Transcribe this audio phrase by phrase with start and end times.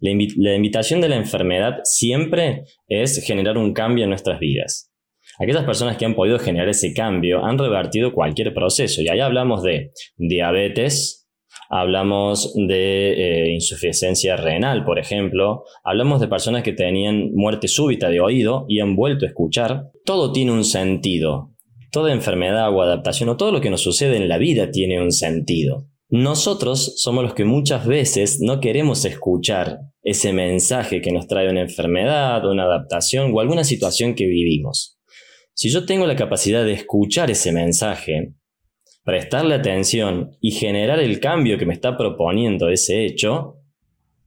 [0.00, 4.90] La, invitación de la enfermedad siempre es generar un cambio en nuestras vidas.
[5.38, 9.02] Aquellas personas que han podido generar ese cambio han revertido cualquier proceso.
[9.02, 11.26] Y ahí hablamos de diabetes,
[11.70, 18.20] hablamos de eh, insuficiencia renal, por ejemplo, hablamos de personas que tenían muerte súbita de
[18.20, 19.90] oído y han vuelto a escuchar.
[20.04, 21.50] Todo tiene un sentido.
[21.90, 25.12] Toda enfermedad o adaptación o todo lo que nos sucede en la vida tiene un
[25.12, 25.88] sentido.
[26.16, 31.62] Nosotros somos los que muchas veces no queremos escuchar ese mensaje que nos trae una
[31.62, 34.96] enfermedad, una adaptación o alguna situación que vivimos.
[35.54, 38.32] Si yo tengo la capacidad de escuchar ese mensaje,
[39.02, 43.56] prestarle atención y generar el cambio que me está proponiendo ese hecho,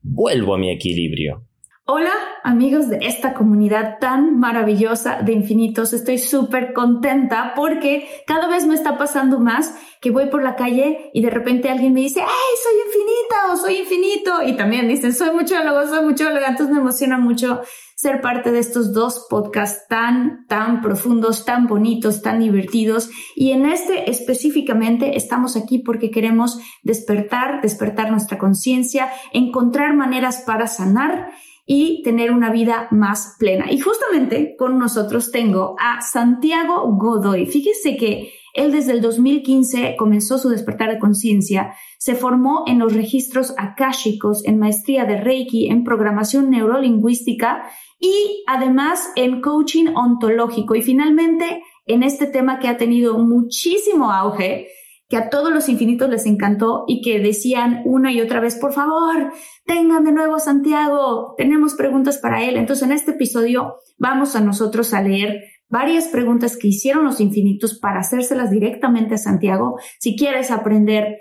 [0.01, 1.47] vuelvo a mi equilibrio.
[1.89, 2.11] Hola
[2.43, 8.75] amigos de esta comunidad tan maravillosa de infinitos, estoy súper contenta porque cada vez me
[8.75, 12.27] está pasando más que voy por la calle y de repente alguien me dice, ¡ay,
[12.61, 14.44] soy infinita o soy infinito!
[14.45, 17.61] Y también dicen, soy muchólogo, soy muchólogo, entonces me emociona mucho
[17.95, 23.09] ser parte de estos dos podcasts tan, tan profundos, tan bonitos, tan divertidos.
[23.33, 30.67] Y en este específicamente estamos aquí porque queremos despertar, despertar nuestra conciencia, encontrar maneras para
[30.67, 31.31] sanar
[31.69, 33.69] y tener una vida más plena.
[33.69, 37.45] Y justamente con nosotros tengo a Santiago Godoy.
[37.45, 42.94] Fíjese que él desde el 2015 comenzó su despertar de conciencia, se formó en los
[42.94, 47.63] registros akáshicos, en maestría de Reiki, en programación neurolingüística
[48.00, 50.73] y además en coaching ontológico.
[50.73, 54.69] Y finalmente en este tema que ha tenido muchísimo auge,
[55.09, 58.73] que a todos los infinitos les encantó y que decían una y otra vez, por
[58.73, 59.31] favor,
[59.66, 62.57] tengan de nuevo a Santiago, tenemos preguntas para él.
[62.57, 67.79] Entonces en este episodio vamos a nosotros a leer varias preguntas que hicieron los infinitos
[67.79, 69.78] para hacérselas directamente a Santiago.
[70.00, 71.18] Si quieres aprender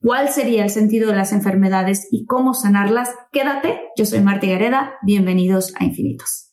[0.00, 3.80] cuál sería el sentido de las enfermedades y cómo sanarlas, quédate.
[3.96, 4.94] Yo soy Marta Gareda.
[5.02, 6.50] Bienvenidos a Infinitos.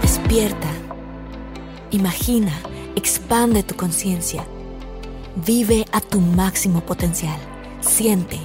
[0.00, 0.77] Despierta
[1.90, 2.52] Imagina,
[2.96, 4.44] expande tu conciencia.
[5.36, 7.38] Vive a tu máximo potencial.
[7.80, 8.36] Siente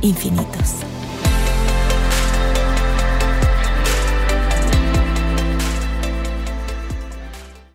[0.00, 0.82] infinitos.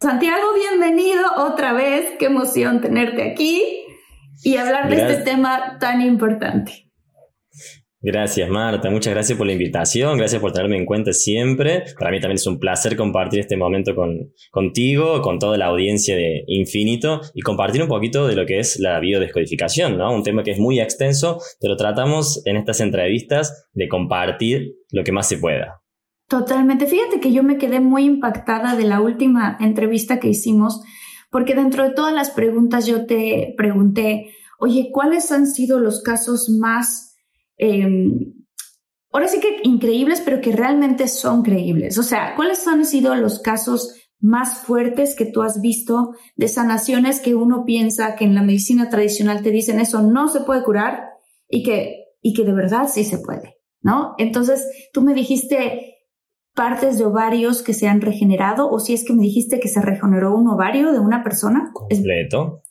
[0.02, 2.10] Santiago, bienvenido otra vez.
[2.20, 3.64] Qué emoción tenerte aquí
[4.44, 6.91] y hablar de este tema tan importante.
[8.04, 8.90] Gracias, Marta.
[8.90, 10.18] Muchas gracias por la invitación.
[10.18, 11.84] Gracias por tenerme en cuenta siempre.
[12.00, 16.16] Para mí también es un placer compartir este momento con, contigo, con toda la audiencia
[16.16, 20.12] de Infinito y compartir un poquito de lo que es la biodescodificación, ¿no?
[20.16, 25.12] Un tema que es muy extenso, pero tratamos en estas entrevistas de compartir lo que
[25.12, 25.84] más se pueda.
[26.28, 26.88] Totalmente.
[26.88, 30.82] Fíjate que yo me quedé muy impactada de la última entrevista que hicimos,
[31.30, 36.50] porque dentro de todas las preguntas yo te pregunté, oye, ¿cuáles han sido los casos
[36.50, 37.11] más
[37.62, 38.34] Em,
[39.12, 42.00] ahora sí que increíbles, pero que realmente son creíbles.
[42.00, 47.20] O sea, ¿cuáles han sido los casos más fuertes que tú has visto de sanaciones
[47.20, 51.10] que uno piensa que en la medicina tradicional te dicen eso no se puede curar
[51.48, 54.16] y que, y que de verdad sí se puede, ¿no?
[54.18, 55.98] Entonces, tú me dijiste
[56.56, 59.82] partes de ovarios que se han regenerado o si es que me dijiste que se
[59.82, 61.70] regeneró un ovario de una persona.
[61.74, 62.64] Completo.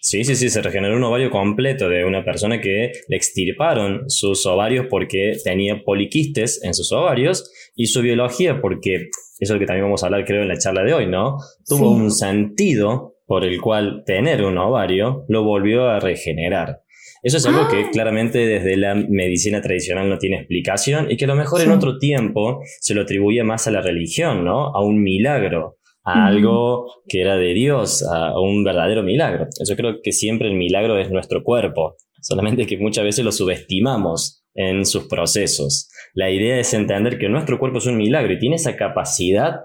[0.00, 4.46] Sí, sí, sí, se regeneró un ovario completo de una persona que le extirparon sus
[4.46, 9.10] ovarios porque tenía poliquistes en sus ovarios y su biología, porque eso
[9.40, 11.38] es lo que también vamos a hablar creo en la charla de hoy, ¿no?
[11.66, 16.82] Tuvo un sentido por el cual tener un ovario lo volvió a regenerar.
[17.22, 17.88] Eso es algo que ah.
[17.92, 21.98] claramente desde la medicina tradicional no tiene explicación y que a lo mejor en otro
[21.98, 24.68] tiempo se lo atribuye más a la religión, ¿no?
[24.68, 29.46] A un milagro a algo que era de Dios, a un verdadero milagro.
[29.66, 31.96] Yo creo que siempre el milagro es nuestro cuerpo.
[32.20, 35.88] solamente que muchas veces lo subestimamos en sus procesos.
[36.14, 39.60] La idea es entender que nuestro cuerpo es un milagro y tiene esa capacidad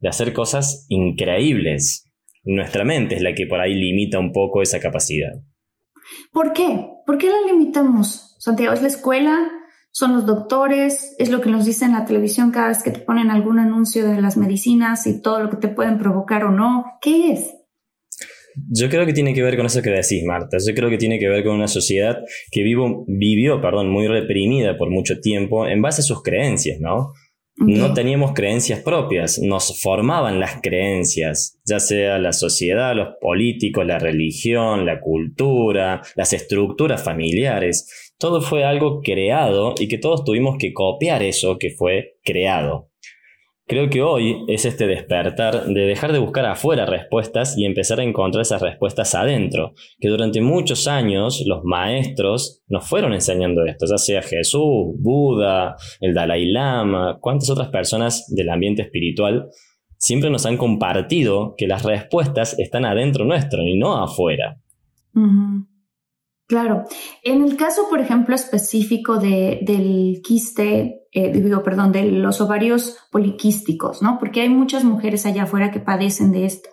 [0.00, 2.10] de hacer cosas increíbles.
[2.44, 5.32] Nuestra mente es la que por ahí limita un poco esa capacidad.
[6.32, 6.86] ¿Por qué?
[7.04, 8.36] ¿Por qué la limitamos?
[8.38, 9.50] Santiago, ¿es la escuela?
[9.90, 11.14] ¿Son los doctores?
[11.18, 14.06] ¿Es lo que nos dicen en la televisión cada vez que te ponen algún anuncio
[14.06, 16.84] de las medicinas y todo lo que te pueden provocar o no?
[17.00, 17.54] ¿Qué es?
[18.70, 20.56] Yo creo que tiene que ver con eso que decís, Marta.
[20.66, 22.18] Yo creo que tiene que ver con una sociedad
[22.50, 27.12] que vivo, vivió perdón, muy reprimida por mucho tiempo en base a sus creencias, ¿no?
[27.60, 33.98] No teníamos creencias propias, nos formaban las creencias, ya sea la sociedad, los políticos, la
[33.98, 38.07] religión, la cultura, las estructuras familiares.
[38.18, 42.88] Todo fue algo creado y que todos tuvimos que copiar eso que fue creado.
[43.68, 48.02] Creo que hoy es este despertar de dejar de buscar afuera respuestas y empezar a
[48.02, 53.98] encontrar esas respuestas adentro, que durante muchos años los maestros nos fueron enseñando esto, ya
[53.98, 59.50] sea Jesús, Buda, el Dalai Lama, cuántas otras personas del ambiente espiritual
[59.98, 64.58] siempre nos han compartido que las respuestas están adentro nuestro y no afuera.
[66.48, 66.84] Claro.
[67.22, 74.00] En el caso, por ejemplo, específico del quiste, eh, digo, perdón, de los ovarios poliquísticos,
[74.00, 74.18] ¿no?
[74.18, 76.70] Porque hay muchas mujeres allá afuera que padecen de esto.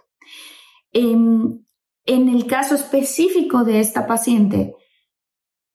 [0.94, 1.60] Em,
[2.06, 4.76] en el caso específico de esta paciente,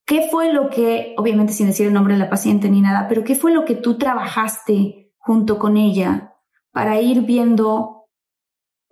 [0.07, 3.23] ¿qué fue lo que, obviamente sin decir el nombre de la paciente ni nada, pero
[3.23, 6.33] qué fue lo que tú trabajaste junto con ella
[6.73, 8.00] para ir viendo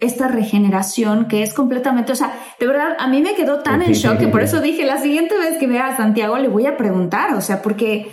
[0.00, 3.94] esta regeneración que es completamente, o sea, de verdad, a mí me quedó tan en
[3.94, 6.76] shock que por eso dije, la siguiente vez que vea a Santiago le voy a
[6.76, 8.06] preguntar, o sea, porque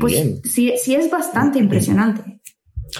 [0.00, 2.40] pues sí, sí es bastante impresionante.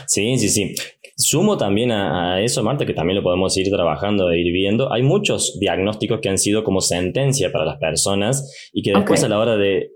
[0.06, 0.74] Sí, sí, sí.
[1.16, 4.92] Sumo también a, eso, Marta, que también lo podemos ir trabajando e ir viendo.
[4.92, 9.28] Hay muchos diagnósticos que han sido como sentencia para las personas y que después a
[9.28, 9.90] la hora de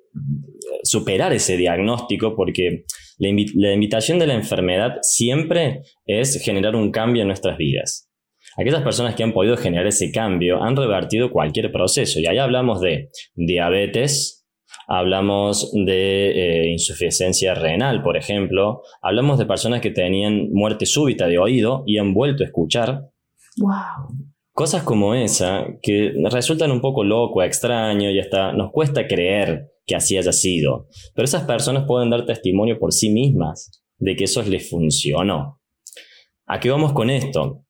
[0.83, 2.87] superar ese diagnóstico, porque
[3.19, 8.09] la, la invitación de la enfermedad siempre es generar un cambio en nuestras vidas.
[8.57, 12.21] Aquellas personas que han podido generar ese cambio han revertido cualquier proceso.
[12.21, 14.47] Y ahí hablamos de diabetes,
[14.87, 21.39] hablamos de eh, insuficiencia renal, por ejemplo, hablamos de personas que tenían muerte súbita de
[21.39, 23.09] oído y han vuelto a escuchar.
[23.57, 23.73] Wow.
[24.53, 29.97] Cosas como esa que resultan un poco loco, extraño y hasta nos cuesta creer que
[29.97, 30.89] así haya sido.
[31.15, 35.61] Pero esas personas pueden dar testimonio por sí mismas de que eso les funcionó.
[36.47, 37.62] ¿A qué vamos con esto?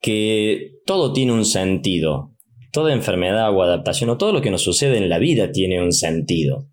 [0.00, 2.34] Que todo tiene un sentido.
[2.72, 5.92] Toda enfermedad o adaptación o todo lo que nos sucede en la vida tiene un
[5.92, 6.68] sentido.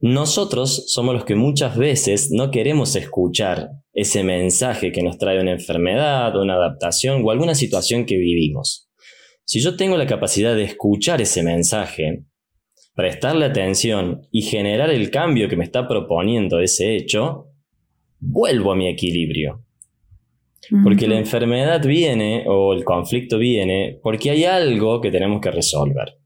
[0.00, 5.52] Nosotros somos los que muchas veces no queremos escuchar ese mensaje que nos trae una
[5.52, 8.88] enfermedad, una adaptación o alguna situación que vivimos.
[9.44, 12.26] Si yo tengo la capacidad de escuchar ese mensaje,
[12.94, 17.46] prestarle atención y generar el cambio que me está proponiendo ese hecho,
[18.20, 19.64] vuelvo a mi equilibrio.
[20.82, 26.18] Porque la enfermedad viene o el conflicto viene porque hay algo que tenemos que resolver.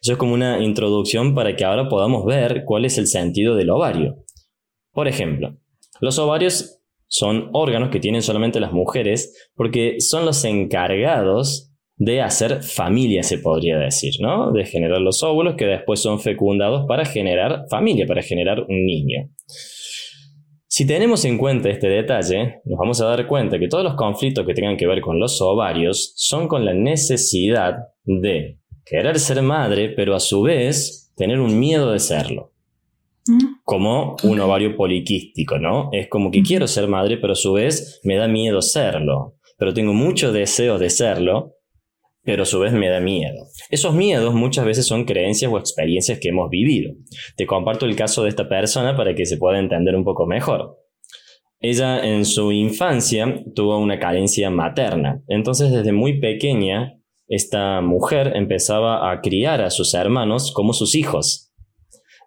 [0.00, 3.70] Eso es como una introducción para que ahora podamos ver cuál es el sentido del
[3.70, 4.24] ovario.
[4.92, 5.56] Por ejemplo,
[6.00, 12.62] los ovarios son órganos que tienen solamente las mujeres porque son los encargados de hacer
[12.62, 14.50] familia, se podría decir, ¿no?
[14.50, 19.30] De generar los óvulos que después son fecundados para generar familia, para generar un niño.
[20.76, 24.44] Si tenemos en cuenta este detalle, nos vamos a dar cuenta que todos los conflictos
[24.44, 29.90] que tengan que ver con los ovarios son con la necesidad de querer ser madre,
[29.90, 32.54] pero a su vez tener un miedo de serlo.
[33.28, 33.60] Mm.
[33.62, 35.90] Como un ovario poliquístico, ¿no?
[35.92, 39.36] Es como que quiero ser madre, pero a su vez me da miedo serlo.
[39.56, 41.53] Pero tengo mucho deseo de serlo,
[42.24, 43.46] pero a su vez me da miedo.
[43.70, 46.94] Esos miedos muchas veces son creencias o experiencias que hemos vivido.
[47.36, 50.78] Te comparto el caso de esta persona para que se pueda entender un poco mejor.
[51.60, 59.10] Ella en su infancia tuvo una carencia materna, entonces desde muy pequeña esta mujer empezaba
[59.10, 61.52] a criar a sus hermanos como sus hijos.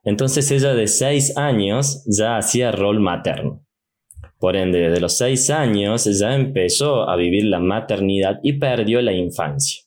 [0.03, 3.63] Entonces ella de seis años ya hacía rol materno.
[4.39, 9.11] Por ende, desde los seis años ya empezó a vivir la maternidad y perdió la
[9.13, 9.86] infancia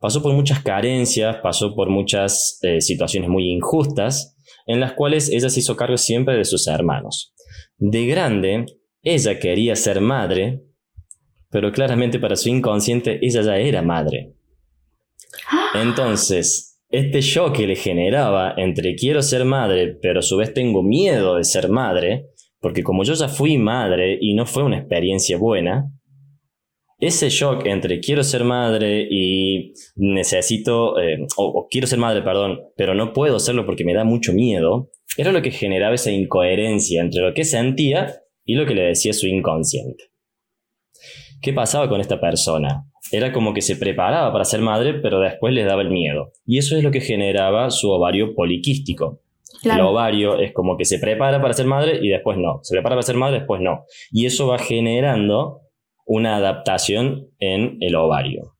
[0.00, 5.48] pasó por muchas carencias, pasó por muchas eh, situaciones muy injustas, en las cuales ella
[5.48, 7.34] se hizo cargo siempre de sus hermanos.
[7.76, 8.66] De grande,
[9.02, 10.62] ella quería ser madre,
[11.50, 14.34] pero claramente para su inconsciente ella ya era madre.
[15.74, 20.82] Entonces, este shock que le generaba entre quiero ser madre, pero a su vez tengo
[20.82, 25.36] miedo de ser madre, porque como yo ya fui madre y no fue una experiencia
[25.36, 25.92] buena,
[27.00, 32.94] ese shock entre quiero ser madre y necesito, eh, o, quiero ser madre, perdón, pero
[32.94, 37.22] no puedo hacerlo porque me da mucho miedo, era lo que generaba esa incoherencia entre
[37.22, 38.14] lo que sentía
[38.44, 40.04] y lo que le decía su inconsciente.
[41.40, 42.84] ¿Qué pasaba con esta persona?
[43.10, 46.32] Era como que se preparaba para ser madre, pero después le daba el miedo.
[46.44, 49.22] Y eso es lo que generaba su ovario poliquístico.
[49.64, 52.60] El ovario es como que se prepara para ser madre y después no.
[52.62, 53.84] Se prepara para ser madre, después no.
[54.10, 55.62] Y eso va generando
[56.10, 58.56] una adaptación en el ovario.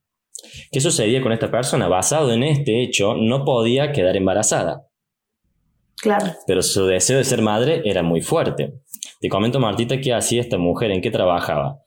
[0.71, 1.89] ¿Qué sucedía con esta persona?
[1.89, 4.87] Basado en este hecho, no podía quedar embarazada.
[6.01, 6.27] Claro.
[6.47, 8.75] Pero su deseo de ser madre era muy fuerte.
[9.21, 11.81] Te comento, Martita, qué hacía esta mujer, en qué trabajaba.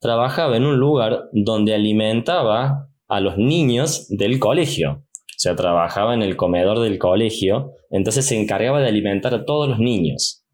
[0.00, 5.02] Trabajaba en un lugar donde alimentaba a los niños del colegio.
[5.02, 9.68] O sea, trabajaba en el comedor del colegio, entonces se encargaba de alimentar a todos
[9.68, 10.46] los niños.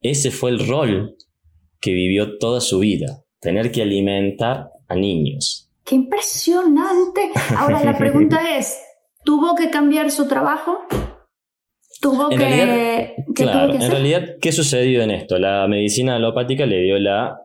[0.00, 1.14] Ese fue el rol
[1.78, 5.70] que vivió toda su vida, tener que alimentar a niños.
[5.84, 7.30] ¡Qué impresionante!
[7.56, 8.78] Ahora la pregunta es,
[9.24, 10.78] ¿tuvo que cambiar su trabajo?
[12.00, 15.38] ¿Tuvo en que, realidad, claro, en realidad, ¿qué sucedió en esto?
[15.38, 17.40] La medicina alopática le dio la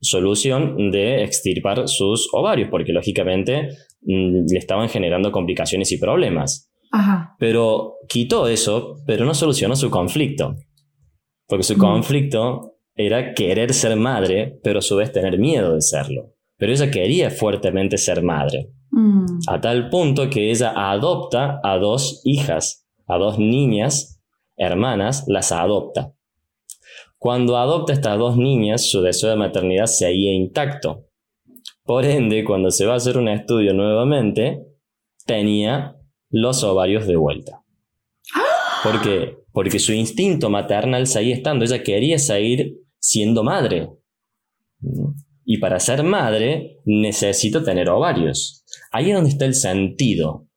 [0.00, 3.70] solución de extirpar sus ovarios, porque lógicamente
[4.06, 6.70] Mm, le estaban generando complicaciones y problemas.
[7.38, 10.56] Pero quitó eso, pero no solucionó su conflicto.
[11.46, 11.78] Porque su mm.
[11.78, 16.32] conflicto era querer ser madre, pero a su vez tener miedo de serlo.
[16.56, 18.70] Pero ella quería fuertemente ser madre.
[18.90, 19.26] Mm.
[19.48, 24.22] A tal punto que ella adopta a dos hijas, a dos niñas,
[24.56, 26.14] hermanas, las adopta.
[27.18, 31.04] Cuando adopta a estas dos niñas, su deseo de maternidad seguía intacto.
[31.84, 34.62] Por ende, cuando se va a hacer un estudio nuevamente,
[35.26, 35.96] tenía
[36.30, 37.62] los ovarios de vuelta.
[38.82, 39.36] ¿Por qué?
[39.52, 41.64] Porque su instinto maternal seguía estando.
[41.64, 43.88] Ella quería seguir siendo madre.
[45.44, 48.64] Y para ser madre necesito tener ovarios.
[48.90, 50.48] Ahí es donde está el sentido.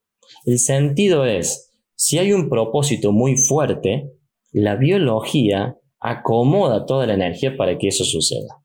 [0.46, 4.14] El sentido es, si hay un propósito muy fuerte,
[4.52, 8.64] la biología acomoda toda la energía para que eso suceda.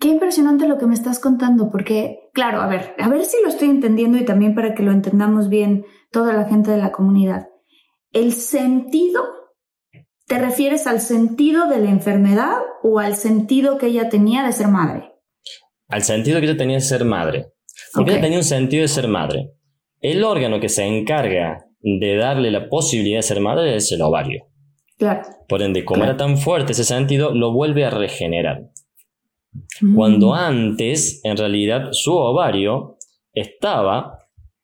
[0.00, 3.48] Qué impresionante lo que me estás contando, porque, claro, a ver, a ver si lo
[3.48, 7.46] estoy entendiendo y también para que lo entendamos bien toda la gente de la comunidad.
[8.10, 9.22] El sentido,
[10.26, 14.68] ¿te refieres al sentido de la enfermedad o al sentido que ella tenía de ser
[14.68, 15.12] madre?
[15.88, 17.52] Al sentido que ella tenía de ser madre.
[17.92, 19.50] Porque ella tenía un sentido de ser madre.
[20.00, 24.46] El órgano que se encarga de darle la posibilidad de ser madre es el ovario.
[24.98, 25.22] Claro.
[25.48, 28.70] Por ende, como era tan fuerte ese sentido, lo vuelve a regenerar.
[29.94, 30.34] Cuando mm.
[30.34, 32.96] antes, en realidad, su ovario
[33.32, 34.18] estaba,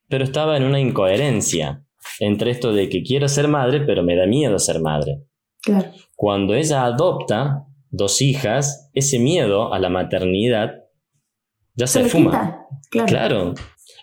[0.08, 1.84] pero estaba en una incoherencia
[2.18, 5.22] entre esto de que quiero ser madre, pero me da miedo ser madre.
[6.16, 10.84] Cuando ella adopta dos hijas, ese miedo a la maternidad
[11.74, 12.66] ya se, fuma.
[12.90, 13.54] Claro.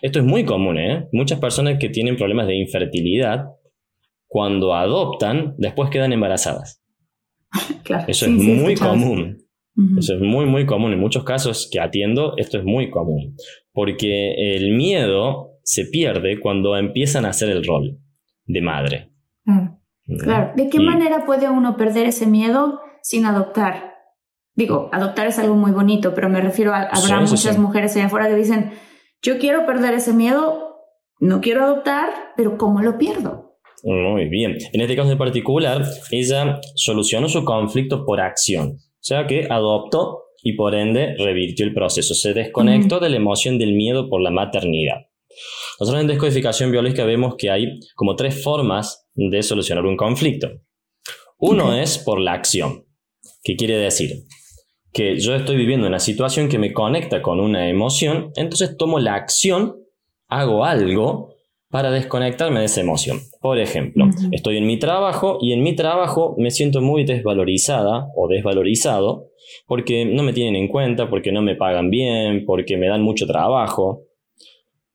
[0.02, 1.08] Esto es muy común, ¿eh?
[1.12, 3.46] Muchas personas que tienen problemas de infertilidad,
[4.26, 6.82] cuando adoptan, después quedan embarazadas.
[8.08, 9.38] Eso es muy común.
[9.96, 10.92] Eso es muy, muy común.
[10.92, 13.36] En muchos casos que atiendo, esto es muy común.
[13.72, 17.96] Porque el miedo se pierde cuando empiezan a hacer el rol
[18.44, 19.12] de madre.
[20.16, 20.52] Claro.
[20.56, 23.94] ¿De qué manera puede uno perder ese miedo sin adoptar?
[24.54, 28.28] Digo, adoptar es algo muy bonito, pero me refiero a, habrá muchas mujeres allá afuera
[28.28, 28.72] que dicen,
[29.22, 30.76] yo quiero perder ese miedo,
[31.20, 33.58] no quiero adoptar, pero ¿cómo lo pierdo?
[33.84, 34.56] Muy bien.
[34.72, 38.78] En este caso en particular, ella solucionó su conflicto por acción.
[38.78, 42.14] O sea que adoptó y por ende revirtió el proceso.
[42.14, 45.06] Se desconectó de la emoción del miedo por la maternidad.
[45.78, 50.48] Nosotros en descodificación biológica vemos que hay como tres formas de solucionar un conflicto.
[51.38, 52.84] Uno es por la acción.
[53.42, 54.24] ¿Qué quiere decir?
[54.92, 59.14] Que yo estoy viviendo una situación que me conecta con una emoción, entonces tomo la
[59.14, 59.76] acción,
[60.28, 61.34] hago algo
[61.70, 63.20] para desconectarme de esa emoción.
[63.40, 68.26] Por ejemplo, estoy en mi trabajo y en mi trabajo me siento muy desvalorizada o
[68.28, 69.28] desvalorizado
[69.66, 73.26] porque no me tienen en cuenta, porque no me pagan bien, porque me dan mucho
[73.26, 74.07] trabajo.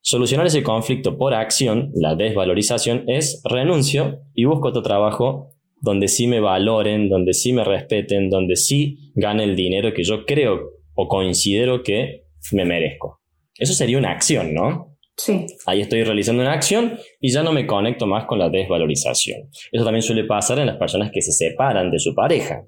[0.06, 6.28] Solucionar ese conflicto por acción, la desvalorización, es renuncio y busco otro trabajo donde sí
[6.28, 10.60] me valoren, donde sí me respeten, donde sí gane el dinero que yo creo
[10.94, 13.22] o considero que me merezco.
[13.58, 14.98] Eso sería una acción, ¿no?
[15.16, 15.46] Sí.
[15.68, 19.50] Ahí estoy realizando una acción y ya no me conecto más con la desvalorización.
[19.72, 22.66] Eso también suele pasar en las personas que se separan de su pareja.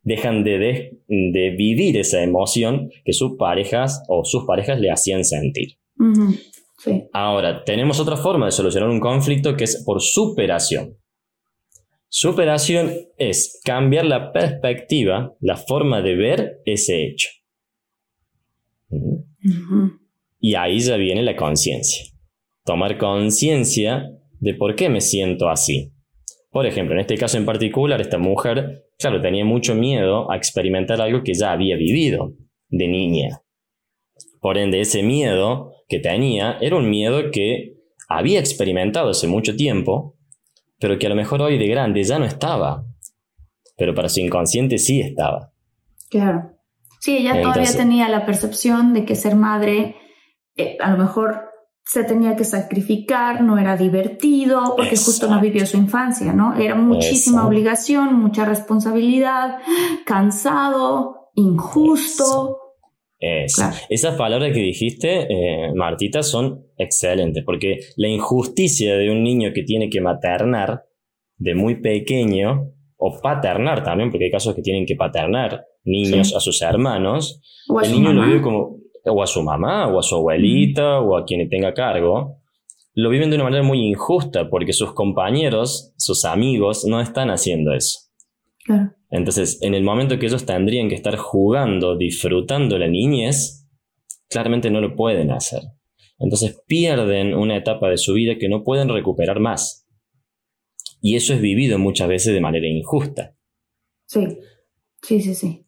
[0.00, 5.76] Dejan de, de, vivir esa emoción que sus parejas o sus parejas le hacían sentir.
[6.78, 7.08] Sí.
[7.12, 10.96] Ahora, tenemos otra forma de solucionar un conflicto que es por superación.
[12.10, 17.28] Superación es cambiar la perspectiva, la forma de ver ese hecho.
[20.40, 22.04] Y ahí ya viene la conciencia.
[22.64, 25.92] Tomar conciencia de por qué me siento así.
[26.50, 31.00] Por ejemplo, en este caso en particular, esta mujer, claro, tenía mucho miedo a experimentar
[31.00, 32.32] algo que ya había vivido
[32.68, 33.42] de niña.
[34.40, 37.76] Por ende, ese miedo que tenía era un miedo que
[38.08, 40.16] había experimentado hace mucho tiempo,
[40.78, 42.84] pero que a lo mejor hoy de grande ya no estaba.
[43.76, 45.52] Pero para su inconsciente sí estaba.
[46.10, 46.52] Claro.
[47.00, 49.96] Sí, ella todavía tenía la percepción de que ser madre
[50.58, 51.44] eh, a lo mejor
[51.84, 56.54] se tenía que sacrificar, no era divertido, porque justo no vivió su infancia, ¿no?
[56.56, 59.58] Era muchísima obligación, mucha responsabilidad,
[60.04, 62.67] cansado, injusto.
[63.20, 69.64] Esas palabras que dijiste, eh, Martita, son excelentes, porque la injusticia de un niño que
[69.64, 70.84] tiene que maternar
[71.36, 76.40] de muy pequeño, o paternar también, porque hay casos que tienen que paternar niños a
[76.40, 77.40] sus hermanos,
[77.82, 81.24] el niño lo vive como, o a su mamá, o a su abuelita, o a
[81.24, 82.38] quien tenga cargo,
[82.94, 87.72] lo viven de una manera muy injusta, porque sus compañeros, sus amigos, no están haciendo
[87.72, 88.00] eso.
[88.64, 88.97] Claro.
[89.10, 93.66] Entonces, en el momento que ellos tendrían que estar jugando, disfrutando la niñez,
[94.28, 95.62] claramente no lo pueden hacer.
[96.18, 99.86] Entonces pierden una etapa de su vida que no pueden recuperar más.
[101.00, 103.36] Y eso es vivido muchas veces de manera injusta.
[104.06, 104.26] Sí,
[105.02, 105.64] sí, sí, sí.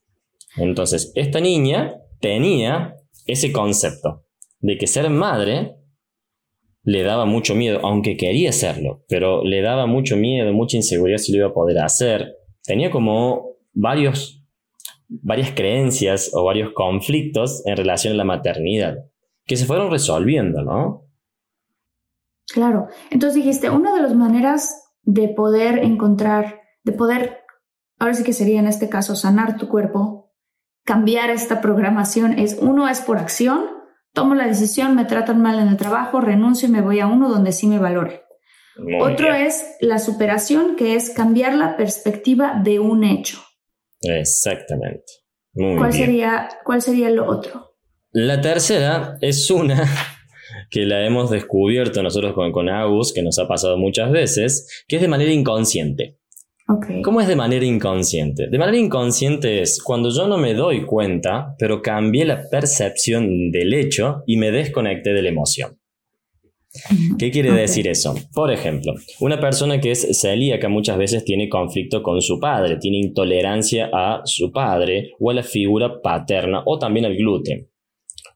[0.57, 4.27] Entonces, esta niña tenía ese concepto
[4.59, 5.77] de que ser madre
[6.83, 11.33] le daba mucho miedo, aunque quería serlo, pero le daba mucho miedo, mucha inseguridad si
[11.33, 14.45] lo iba a poder hacer, tenía como varios,
[15.09, 18.97] varias creencias o varios conflictos en relación a la maternidad
[19.51, 21.07] que se fueron resolviendo, ¿no?
[22.53, 22.89] Claro.
[23.11, 27.39] Entonces dijiste, una de las maneras de poder encontrar, de poder,
[27.99, 30.33] ahora sí que sería en este caso, sanar tu cuerpo,
[30.85, 33.65] cambiar esta programación es, uno es por acción,
[34.13, 37.29] tomo la decisión, me tratan mal en el trabajo, renuncio y me voy a uno
[37.29, 38.23] donde sí me valore.
[39.01, 43.39] Otro es la superación, que es cambiar la perspectiva de un hecho.
[44.03, 45.05] Exactamente.
[45.53, 47.75] ¿Cuál, Sería, ¿Cuál sería lo otro?
[48.13, 49.85] La tercera es una
[50.71, 54.97] que la hemos descubierto nosotros con, con Agus, que nos ha pasado muchas veces, que
[54.97, 56.19] es de manera inconsciente.
[56.69, 57.03] Okay.
[57.03, 58.47] ¿Cómo es de manera inconsciente?
[58.49, 63.75] De manera inconsciente es cuando yo no me doy cuenta, pero cambié la percepción del
[63.75, 65.80] hecho y me desconecté de la emoción.
[67.19, 68.15] ¿Qué quiere decir eso?
[68.33, 72.99] Por ejemplo, una persona que es celíaca muchas veces tiene conflicto con su padre, tiene
[72.99, 77.69] intolerancia a su padre o a la figura paterna o también al gluten,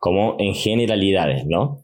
[0.01, 1.83] como en generalidades, ¿no?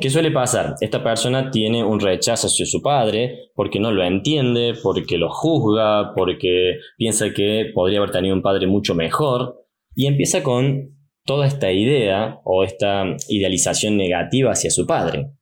[0.00, 0.76] ¿Qué suele pasar?
[0.80, 6.14] Esta persona tiene un rechazo hacia su padre porque no lo entiende, porque lo juzga,
[6.14, 9.66] porque piensa que podría haber tenido un padre mucho mejor
[9.96, 15.32] y empieza con toda esta idea o esta idealización negativa hacia su padre.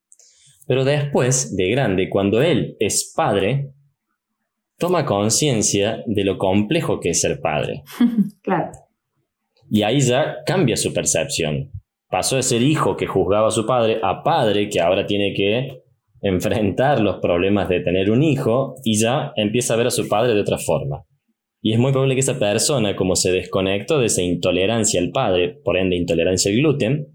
[0.70, 3.72] Pero después, de grande, cuando él es padre,
[4.78, 7.82] toma conciencia de lo complejo que es ser padre.
[8.40, 8.70] claro.
[9.68, 11.72] Y ahí ya cambia su percepción.
[12.08, 15.82] Pasó de ser hijo que juzgaba a su padre a padre que ahora tiene que
[16.22, 20.34] enfrentar los problemas de tener un hijo y ya empieza a ver a su padre
[20.34, 21.04] de otra forma.
[21.60, 25.58] Y es muy probable que esa persona, como se desconectó de esa intolerancia al padre,
[25.64, 27.08] por ende intolerancia al gluten,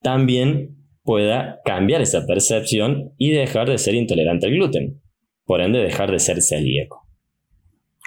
[0.00, 5.00] también pueda cambiar esa percepción y dejar de ser intolerante al gluten.
[5.44, 7.06] Por ende, dejar de ser celíaco.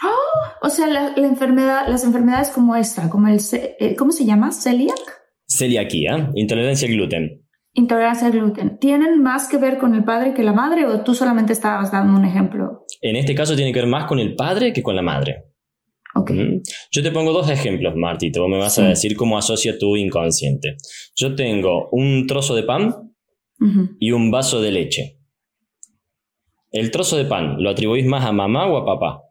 [0.04, 4.52] Oh, o sea, la, enfermedad, las enfermedades como esta, como el, eh, ¿cómo se llama?
[4.52, 4.96] ¿Celiac?
[5.48, 7.42] Celiaquía, intolerancia al gluten.
[7.74, 8.78] Intolerancia al gluten.
[8.80, 12.18] ¿Tienen más que ver con el padre que la madre o tú solamente estabas dando
[12.18, 12.86] un ejemplo?
[13.02, 15.44] En este caso tiene que ver más con el padre que con la madre.
[16.92, 18.42] Yo te pongo dos ejemplos, Martito.
[18.42, 20.78] Vos me vas a decir cómo asocia tu inconsciente.
[21.16, 23.14] Yo tengo un trozo de pan
[24.00, 25.20] y un vaso de leche.
[26.72, 29.22] ¿El trozo de pan lo atribuís más a mamá o a papá?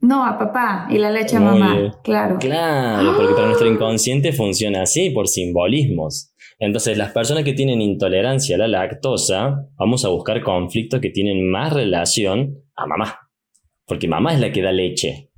[0.00, 2.36] No, a papá y la leche a mamá, claro.
[2.38, 6.34] Claro, porque para nuestro inconsciente funciona así, por simbolismos.
[6.58, 11.48] Entonces, las personas que tienen intolerancia a la lactosa, vamos a buscar conflictos que tienen
[11.50, 13.18] más relación a mamá.
[13.86, 15.31] Porque mamá es la que da leche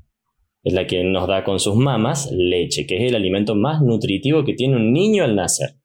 [0.64, 4.44] es la que nos da con sus mamas leche, que es el alimento más nutritivo
[4.44, 5.76] que tiene un niño al nacer.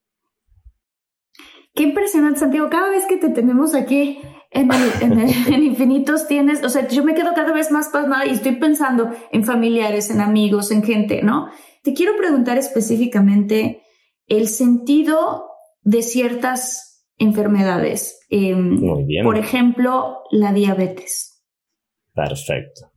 [1.74, 2.68] Qué impresionante, Santiago.
[2.70, 4.18] Cada vez que te tenemos aquí
[4.50, 4.70] en,
[5.52, 9.10] en, Infinitos tienes, o sea, yo me quedo cada vez más pasmada y estoy pensando
[9.30, 11.50] en familiares, en amigos, en gente, ¿no?
[11.82, 13.82] Te quiero preguntar específicamente
[14.26, 15.44] el sentido
[15.82, 18.18] de ciertas enfermedades.
[18.30, 19.24] Em, Muy bien.
[19.24, 21.44] Por ejemplo, la diabetes.
[22.14, 22.89] Perfecto.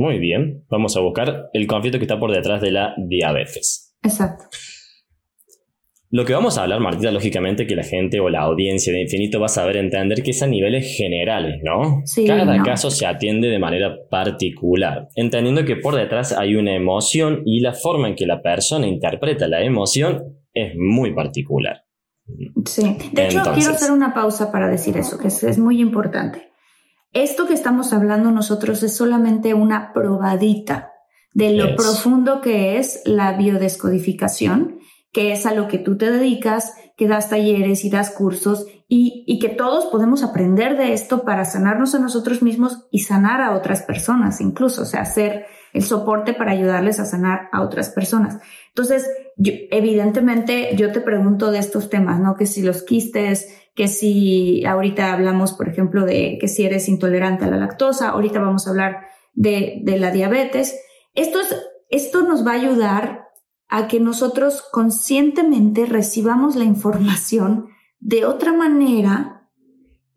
[0.00, 3.94] Muy bien, vamos a buscar el conflicto que está por detrás de la diabetes.
[4.02, 4.44] Exacto.
[6.08, 9.38] Lo que vamos a hablar, Martita, lógicamente que la gente o la audiencia de Infinito
[9.40, 12.00] va a saber entender que es a niveles generales, ¿no?
[12.06, 12.64] Sí, Cada no.
[12.64, 17.74] caso se atiende de manera particular, entendiendo que por detrás hay una emoción y la
[17.74, 21.84] forma en que la persona interpreta la emoción es muy particular.
[22.64, 23.64] Sí, de hecho Entonces.
[23.64, 26.49] quiero hacer una pausa para decir eso, que es, es muy importante.
[27.12, 30.92] Esto que estamos hablando nosotros es solamente una probadita
[31.34, 34.78] de lo profundo que es la biodescodificación,
[35.12, 39.24] que es a lo que tú te dedicas, que das talleres y das cursos y,
[39.26, 43.56] y que todos podemos aprender de esto para sanarnos a nosotros mismos y sanar a
[43.56, 48.38] otras personas, incluso, o sea, hacer el soporte para ayudarles a sanar a otras personas.
[48.74, 52.36] Entonces, evidentemente, yo te pregunto de estos temas, ¿no?
[52.36, 57.44] Que si los quistes, que si ahorita hablamos, por ejemplo, de que si eres intolerante
[57.44, 60.78] a la lactosa, ahorita vamos a hablar de, de la diabetes.
[61.14, 61.56] Esto, es,
[61.88, 63.28] esto nos va a ayudar
[63.68, 67.68] a que nosotros conscientemente recibamos la información
[68.00, 69.48] de otra manera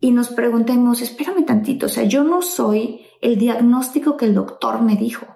[0.00, 4.82] y nos preguntemos, espérame tantito, o sea, yo no soy el diagnóstico que el doctor
[4.82, 5.33] me dijo,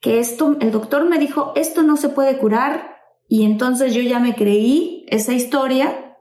[0.00, 2.96] que esto, el doctor me dijo, esto no se puede curar
[3.28, 6.16] y entonces yo ya me creí esa historia,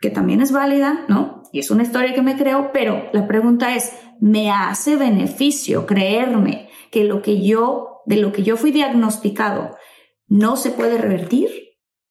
[0.00, 1.42] que también es válida, ¿no?
[1.52, 6.68] Y es una historia que me creo, pero la pregunta es, ¿me hace beneficio creerme
[6.90, 9.76] que lo que yo, de lo que yo fui diagnosticado,
[10.26, 11.48] no se puede revertir?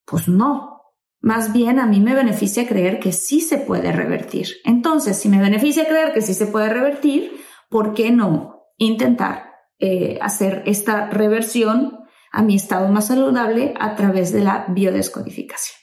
[0.06, 0.82] Pues no.
[1.20, 4.48] Más bien a mí me beneficia creer que sí se puede revertir.
[4.64, 7.32] Entonces, si me beneficia creer que sí se puede revertir,
[7.70, 9.47] ¿por qué no intentar
[9.80, 12.00] eh, hacer esta reversión
[12.32, 15.78] a mi estado más saludable a través de la biodescodificación?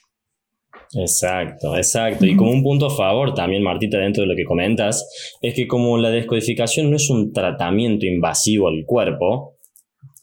[0.93, 2.25] Exacto, exacto.
[2.25, 5.67] Y como un punto a favor también, Martita, dentro de lo que comentas, es que
[5.67, 9.57] como la descodificación no es un tratamiento invasivo al cuerpo,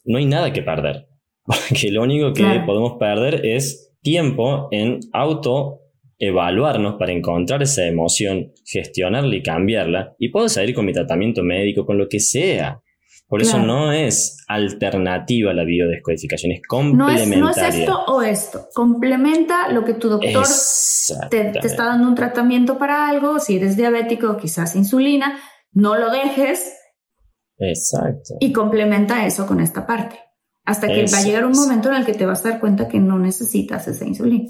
[0.05, 1.07] no hay nada que perder.
[1.45, 2.65] Porque lo único que Claro.
[2.65, 5.79] podemos perder es tiempo en auto
[6.17, 10.15] evaluarnos para encontrar esa emoción, gestionarla y cambiarla.
[10.17, 12.79] Y puedo salir con mi tratamiento médico, con lo que sea.
[13.33, 17.37] Por eso no es alternativa a la biodescodificación, es No es, complementaria.
[17.39, 18.67] no es esto o esto.
[18.75, 20.45] Complementa lo que tu doctor
[21.31, 23.39] te, te está dando un tratamiento para algo.
[23.39, 25.39] Si eres diabético, quizás insulina,
[25.71, 26.73] no lo dejes
[27.57, 28.35] Exacto.
[28.39, 30.19] y complementa eso con esta parte.
[30.63, 32.59] Hasta que Eso va a llegar un momento en el que te vas a dar
[32.59, 34.45] cuenta que no necesitas esa insulina.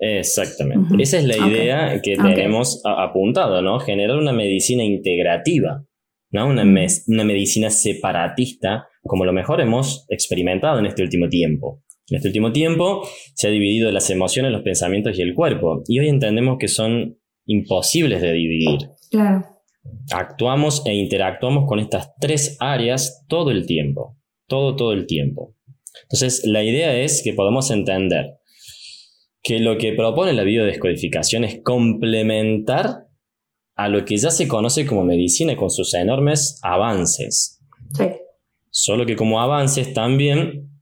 [0.00, 0.94] Exactamente.
[0.98, 3.78] Esa es la idea que tenemos a- apuntada, ¿no?
[3.80, 5.84] Generar una medicina integrativa,
[6.34, 6.48] ¿no?
[6.48, 11.82] Una, mes- una medicina separatista, como lo mejor hemos experimentado en este último tiempo.
[12.10, 13.02] En este último tiempo
[13.34, 17.18] se ha dividido las emociones, los pensamientos y el cuerpo, y hoy entendemos que son
[17.46, 18.80] imposibles de dividir.
[19.10, 19.46] Claro.
[20.12, 24.18] Actuamos e interactuamos con estas tres áreas todo el tiempo,
[24.48, 25.54] todo, todo el tiempo.
[26.02, 28.38] Entonces, la idea es que podamos entender
[29.42, 33.03] que lo que propone la biodescodificación es complementar
[33.76, 37.60] a lo que ya se conoce como medicina con sus enormes avances.
[37.96, 38.04] Sí.
[38.70, 40.74] Solo que como avances también,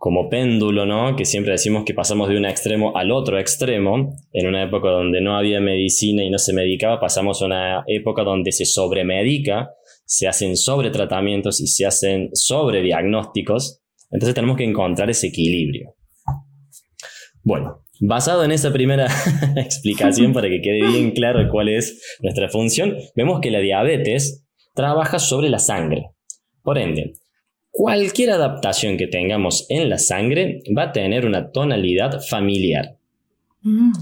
[0.00, 1.14] como péndulo, ¿no?
[1.14, 4.16] Que siempre decimos que pasamos de un extremo al otro extremo.
[4.32, 8.22] En una época donde no había medicina y no se medicaba, pasamos a una época
[8.22, 9.68] donde se sobremedica,
[10.06, 13.82] se hacen sobretratamientos y se hacen sobrediagnósticos.
[14.10, 15.94] Entonces tenemos que encontrar ese equilibrio.
[17.42, 19.06] Bueno, basado en esa primera
[19.56, 25.18] explicación para que quede bien claro cuál es nuestra función, vemos que la diabetes trabaja
[25.18, 26.10] sobre la sangre.
[26.62, 27.12] Por ende,
[27.70, 32.96] cualquier adaptación que tengamos en la sangre va a tener una tonalidad familiar,
[33.62, 33.92] Mm.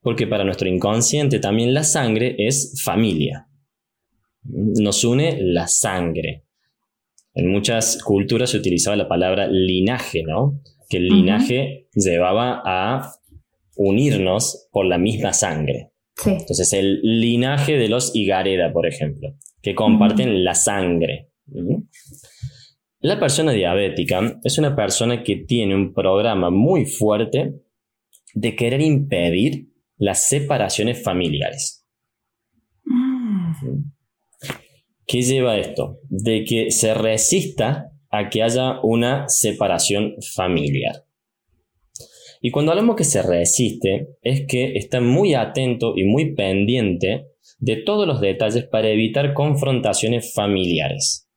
[0.00, 3.48] porque para nuestro inconsciente también la sangre es familia.
[4.44, 6.44] Nos une la sangre.
[7.34, 10.60] En muchas culturas se utilizaba la palabra linaje, ¿no?
[10.88, 13.12] Que el linaje llevaba a
[13.78, 15.92] unirnos por la misma sangre.
[16.16, 16.30] Sí.
[16.30, 21.30] Entonces, el linaje de los Higareda, por ejemplo, que comparten la sangre.
[23.00, 27.54] La persona diabética es una persona que tiene un programa muy fuerte
[28.34, 31.86] de querer impedir las separaciones familiares.
[32.84, 33.92] Mm.
[35.06, 36.00] ¿Qué lleva a esto?
[36.08, 41.04] De que se resista a que haya una separación familiar.
[42.40, 47.26] Y cuando hablamos que se resiste, es que está muy atento y muy pendiente
[47.58, 51.28] de todos los detalles para evitar confrontaciones familiares.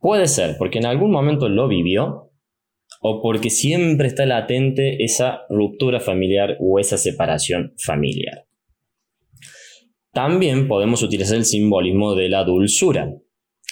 [0.00, 2.30] Puede ser porque en algún momento lo vivió
[3.00, 8.46] o porque siempre está latente esa ruptura familiar o esa separación familiar.
[10.12, 13.12] También podemos utilizar el simbolismo de la dulzura,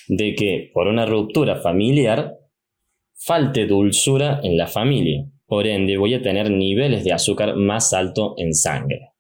[0.09, 2.39] de que por una ruptura familiar
[3.15, 5.27] falte dulzura en la familia.
[5.51, 9.15] Por ende voy a tener niveles de azúcar más alto en sangre.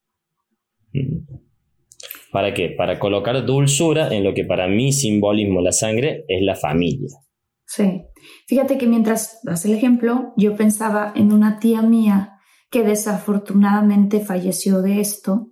[0.93, 1.27] Mm.
[2.31, 2.73] ¿Para qué?
[2.79, 7.09] Para colocar dulzura en lo que para mí simbolismo la sangre es la familia.
[7.67, 8.03] Sí.
[8.47, 12.35] Fíjate que mientras das el ejemplo, yo pensaba en una tía mía
[12.71, 15.49] que desafortunadamente falleció de esto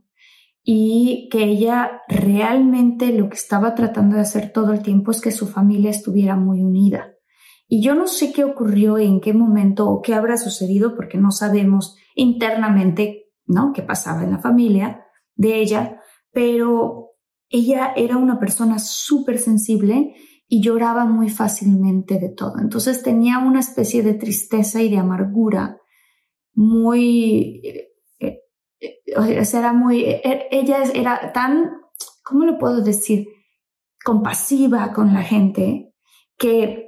[0.62, 5.32] y que ella realmente lo que estaba tratando de hacer todo el tiempo es que
[5.32, 7.17] su familia estuviera muy unida.
[7.68, 11.30] Y yo no sé qué ocurrió, en qué momento o qué habrá sucedido, porque no
[11.30, 13.72] sabemos internamente, ¿no?
[13.74, 15.04] qué pasaba en la familia
[15.34, 16.00] de ella,
[16.32, 17.10] pero
[17.50, 20.14] ella era una persona súper sensible
[20.48, 22.54] y lloraba muy fácilmente de todo.
[22.58, 25.78] Entonces tenía una especie de tristeza y de amargura
[26.54, 28.40] muy, eh, eh,
[28.80, 30.04] eh, era muy,
[30.50, 31.70] ella era tan,
[32.24, 33.28] ¿cómo lo puedo decir?
[34.02, 35.92] Compasiva con la gente
[36.38, 36.87] que...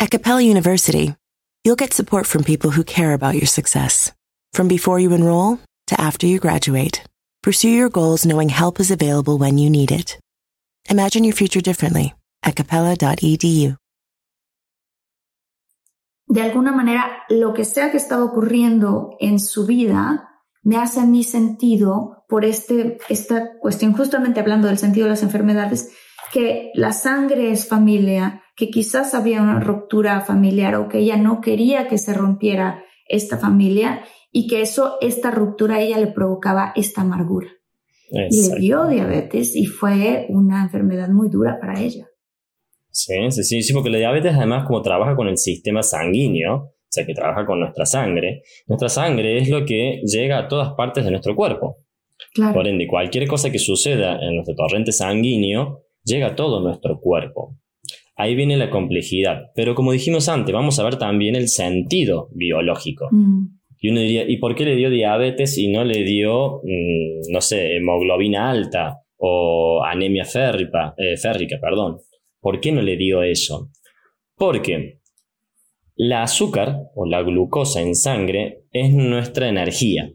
[0.00, 1.14] At Capella University,
[1.62, 4.12] You'll get support from people who care about your success.
[4.54, 5.58] From before you enroll
[5.88, 7.04] to after you graduate,
[7.42, 10.18] pursue your goals knowing help is available when you need it.
[10.88, 13.76] Imagine your future differently at capella.edu.
[16.26, 20.30] De alguna manera, lo que sea que estaba ocurriendo en su vida
[20.62, 25.22] me hace a mí sentido por este, esta cuestión, justamente hablando del sentido de las
[25.22, 25.90] enfermedades,
[26.32, 31.40] que la sangre es familia, que quizás había una ruptura familiar o que ella no
[31.40, 36.74] quería que se rompiera esta familia y que eso, esta ruptura a ella le provocaba
[36.76, 37.48] esta amargura.
[38.10, 42.06] Y le dio diabetes y fue una enfermedad muy dura para ella.
[42.90, 47.06] Sí, sí, sí, porque la diabetes además como trabaja con el sistema sanguíneo, o sea,
[47.06, 51.12] que trabaja con nuestra sangre, nuestra sangre es lo que llega a todas partes de
[51.12, 51.78] nuestro cuerpo.
[52.52, 57.56] Por ende, cualquier cosa que suceda en nuestro torrente sanguíneo llega a todo nuestro cuerpo.
[58.20, 59.50] Ahí viene la complejidad.
[59.54, 63.08] Pero como dijimos antes, vamos a ver también el sentido biológico.
[63.10, 63.46] Mm.
[63.78, 67.40] Y uno diría, ¿y por qué le dio diabetes y no le dio, mm, no
[67.40, 71.56] sé, hemoglobina alta o anemia férrica, eh, férrica?
[71.58, 72.00] Perdón.
[72.40, 73.70] ¿Por qué no le dio eso?
[74.36, 74.98] Porque
[75.96, 80.12] la azúcar o la glucosa en sangre es nuestra energía,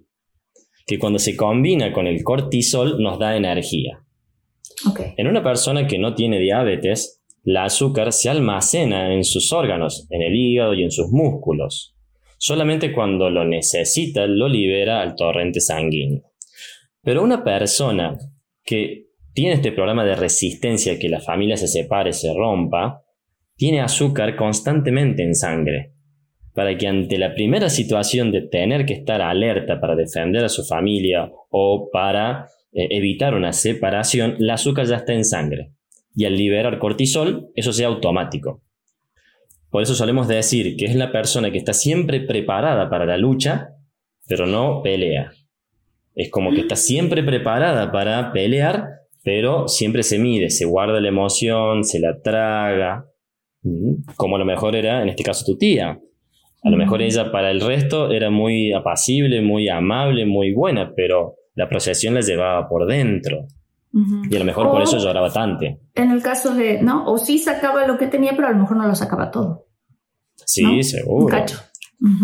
[0.85, 4.03] que cuando se combina con el cortisol nos da energía.
[5.17, 10.23] En una persona que no tiene diabetes, la azúcar se almacena en sus órganos, en
[10.23, 11.95] el hígado y en sus músculos.
[12.39, 16.23] Solamente cuando lo necesita lo libera al torrente sanguíneo.
[17.03, 18.17] Pero una persona
[18.63, 23.03] que tiene este problema de resistencia, que la familia se separe, se rompa,
[23.55, 25.93] tiene azúcar constantemente en sangre,
[26.55, 30.65] para que ante la primera situación de tener que estar alerta para defender a su
[30.65, 35.74] familia o para eh, evitar una separación, el azúcar ya está en sangre
[36.15, 38.61] y al liberar cortisol, eso sea automático.
[39.69, 43.69] Por eso solemos decir que es la persona que está siempre preparada para la lucha,
[44.27, 45.31] pero no pelea.
[46.15, 48.87] Es como que está siempre preparada para pelear,
[49.23, 53.05] pero siempre se mide, se guarda la emoción, se la traga,
[54.15, 55.99] como a lo mejor era en este caso tu tía.
[56.63, 61.35] A lo mejor ella para el resto era muy apacible, muy amable, muy buena, pero
[61.53, 63.47] la procesión la llevaba por dentro.
[64.29, 65.65] Y a lo mejor por eso lloraba tanto.
[65.93, 67.05] En el caso de, ¿no?
[67.05, 69.67] O sí sacaba lo que tenía, pero a lo mejor no lo sacaba todo.
[70.35, 71.25] Sí, seguro.
[71.25, 71.57] Un cacho.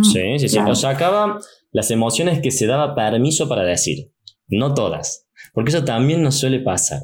[0.03, 0.60] Sí, sí, sí.
[0.60, 1.39] O sacaba
[1.71, 4.12] las emociones que se daba permiso para decir.
[4.49, 5.29] No todas.
[5.53, 7.03] Porque eso también nos suele pasar.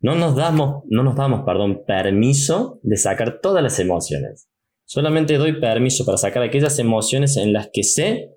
[0.00, 4.48] No nos damos, no nos damos, perdón, permiso de sacar todas las emociones.
[4.86, 8.30] Solamente doy permiso para sacar aquellas emociones en las que sé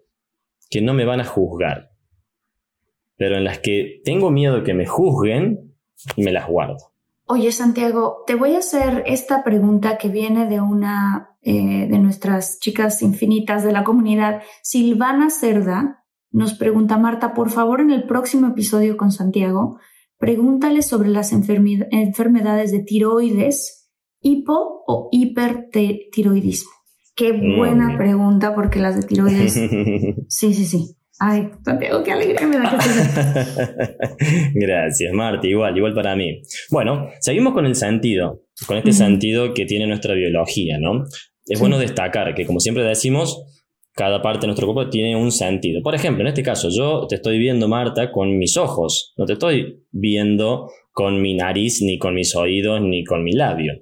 [0.69, 1.88] que no me van a juzgar
[3.19, 5.75] pero en las que tengo miedo que me juzguen,
[6.15, 6.77] me las guardo.
[7.25, 12.59] Oye, Santiago, te voy a hacer esta pregunta que viene de una eh, de nuestras
[12.59, 14.41] chicas infinitas de la comunidad.
[14.63, 19.79] Silvana Cerda nos pregunta, Marta, por favor, en el próximo episodio con Santiago,
[20.17, 26.71] pregúntale sobre las enfermedades de tiroides, hipo o hipertiroidismo.
[27.15, 29.53] Qué buena pregunta, porque las de tiroides.
[30.29, 30.95] sí, sí, sí.
[31.19, 35.45] Ay, Santiago, qué alegría me da que Gracias, Marta.
[35.47, 36.41] Igual, igual para mí.
[36.71, 41.05] Bueno, seguimos con el sentido, con este sentido que tiene nuestra biología, ¿no?
[41.49, 43.43] es bueno destacar que, como siempre decimos,
[43.93, 45.81] cada parte de nuestro cuerpo tiene un sentido.
[45.81, 49.13] Por ejemplo, en este caso, yo te estoy viendo, Marta, con mis ojos.
[49.17, 53.73] No te estoy viendo con mi nariz, ni con mis oídos, ni con mi labio.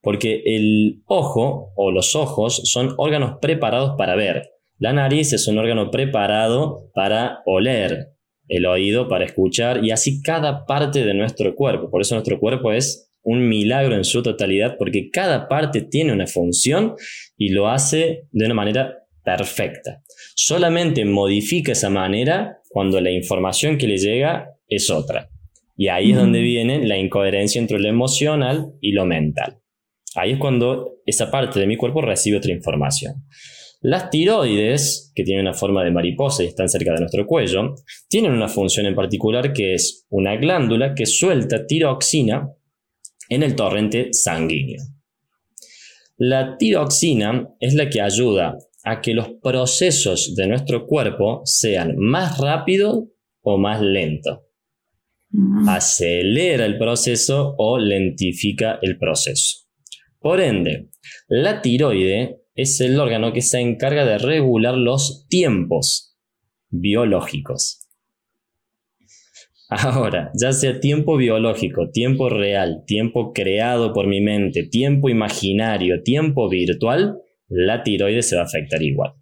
[0.00, 4.50] Porque el ojo o los ojos son órganos preparados para ver.
[4.78, 8.08] La nariz es un órgano preparado para oler,
[8.48, 11.90] el oído para escuchar y así cada parte de nuestro cuerpo.
[11.90, 16.26] Por eso nuestro cuerpo es un milagro en su totalidad porque cada parte tiene una
[16.26, 16.94] función
[17.36, 20.02] y lo hace de una manera perfecta.
[20.34, 25.30] Solamente modifica esa manera cuando la información que le llega es otra.
[25.74, 29.58] Y ahí es donde viene la incoherencia entre lo emocional y lo mental.
[30.14, 33.24] Ahí es cuando esa parte de mi cuerpo recibe otra información.
[33.80, 37.74] Las tiroides, que tienen una forma de mariposa y están cerca de nuestro cuello,
[38.08, 42.48] tienen una función en particular que es una glándula que suelta tiroxina
[43.28, 44.82] en el torrente sanguíneo.
[46.16, 52.38] La tiroxina es la que ayuda a que los procesos de nuestro cuerpo sean más
[52.38, 53.04] rápidos
[53.42, 54.38] o más lentos.
[55.30, 55.68] Mm.
[55.68, 59.66] Acelera el proceso o lentifica el proceso.
[60.18, 60.88] Por ende,
[61.28, 66.16] la tiroide es el órgano que se encarga de regular los tiempos
[66.70, 67.86] biológicos.
[69.68, 76.48] Ahora, ya sea tiempo biológico, tiempo real, tiempo creado por mi mente, tiempo imaginario, tiempo
[76.48, 79.14] virtual, la tiroides se va a afectar igual.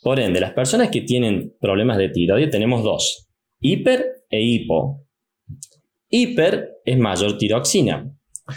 [0.00, 3.28] Por ende, las personas que tienen problemas de tiroides tenemos dos,
[3.60, 5.06] hiper e hipo.
[6.08, 8.10] Hiper es mayor tiroxina.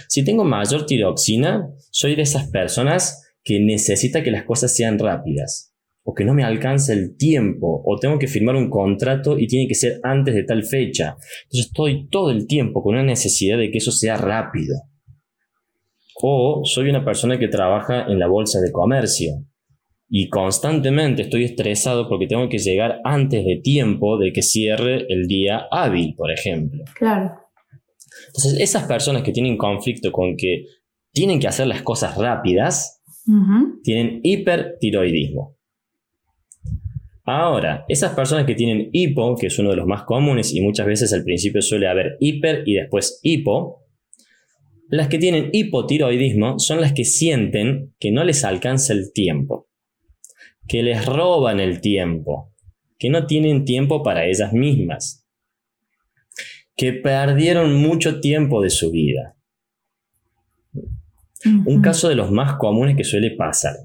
[0.08, 5.74] Si tengo mayor tiroxina, soy de esas personas que necesita que las cosas sean rápidas,
[6.04, 9.68] o que no me alcanza el tiempo, o tengo que firmar un contrato y tiene
[9.68, 11.16] que ser antes de tal fecha.
[11.44, 14.76] Entonces estoy todo el tiempo con una necesidad de que eso sea rápido.
[16.22, 19.46] O soy una persona que trabaja en la bolsa de comercio
[20.10, 25.28] y constantemente estoy estresado porque tengo que llegar antes de tiempo de que cierre el
[25.28, 26.84] día hábil, por ejemplo.
[26.96, 27.32] Claro.
[28.28, 30.66] Entonces, esas personas que tienen conflicto con que
[31.12, 32.95] tienen que hacer las cosas rápidas,
[33.84, 35.56] tienen hipertiroidismo.
[37.24, 40.86] Ahora, esas personas que tienen hipo, que es uno de los más comunes y muchas
[40.86, 43.86] veces al principio suele haber hiper y después hipo,
[44.90, 49.68] las que tienen hipotiroidismo son las que sienten que no les alcanza el tiempo,
[50.68, 52.54] que les roban el tiempo,
[53.00, 55.28] que no tienen tiempo para ellas mismas,
[56.76, 59.35] que perdieron mucho tiempo de su vida.
[61.46, 63.76] Un caso de los más comunes que suele pasar.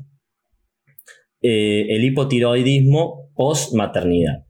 [1.42, 4.44] Eh, el hipotiroidismo post-maternidad.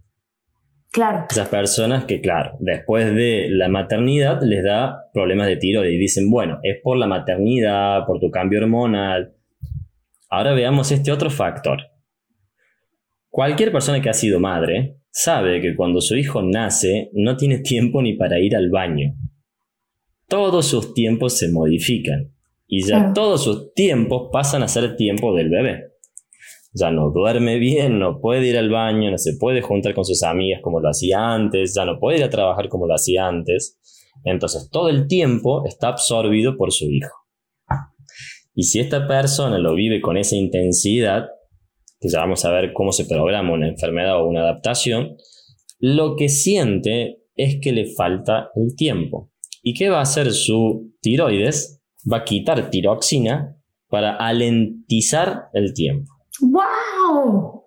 [0.92, 1.27] Claro.
[1.31, 6.31] Esas personas que, claro, después de la maternidad les da problemas de tiroides y dicen,
[6.31, 9.35] bueno, es por la maternidad, por tu cambio hormonal.
[10.29, 11.81] Ahora veamos este otro factor.
[13.29, 18.03] Cualquier persona que ha sido madre sabe que cuando su hijo nace no tiene tiempo
[18.03, 19.14] ni para ir al baño.
[20.29, 22.33] Todos sus tiempos se modifican
[22.72, 25.88] y ya todos sus tiempos pasan a ser tiempo del bebé.
[26.72, 30.22] Ya no duerme bien, no puede ir al baño, no se puede juntar con sus
[30.22, 33.76] amigas como lo hacía antes, ya no puede ir a trabajar como lo hacía antes.
[34.22, 37.11] Entonces todo el tiempo está absorbido por su hijo.
[38.54, 41.26] Y si esta persona lo vive con esa intensidad,
[41.98, 45.16] que ya vamos a ver cómo se programa una enfermedad o una adaptación,
[45.80, 49.33] lo que siente es que le falta el tiempo.
[49.61, 51.80] ¿Y qué va a hacer su tiroides?
[52.10, 53.56] Va a quitar tiroxina
[53.88, 56.12] para alentizar el tiempo.
[56.40, 57.60] ¡Wow!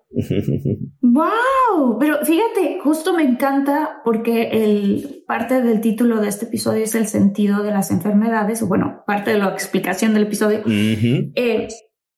[1.00, 1.98] ¡Wow!
[1.98, 7.06] Pero fíjate, justo me encanta porque el, parte del título de este episodio es el
[7.06, 10.62] sentido de las enfermedades, o bueno, parte de la explicación del episodio.
[10.66, 11.68] Eh,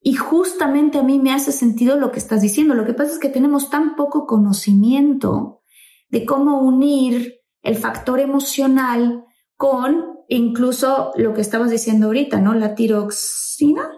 [0.00, 2.74] y justamente a mí me hace sentido lo que estás diciendo.
[2.74, 5.62] Lo que pasa es que tenemos tan poco conocimiento
[6.10, 9.24] de cómo unir el factor emocional
[9.56, 12.54] con incluso lo que estabas diciendo ahorita, ¿no?
[12.54, 13.90] La tiroxina.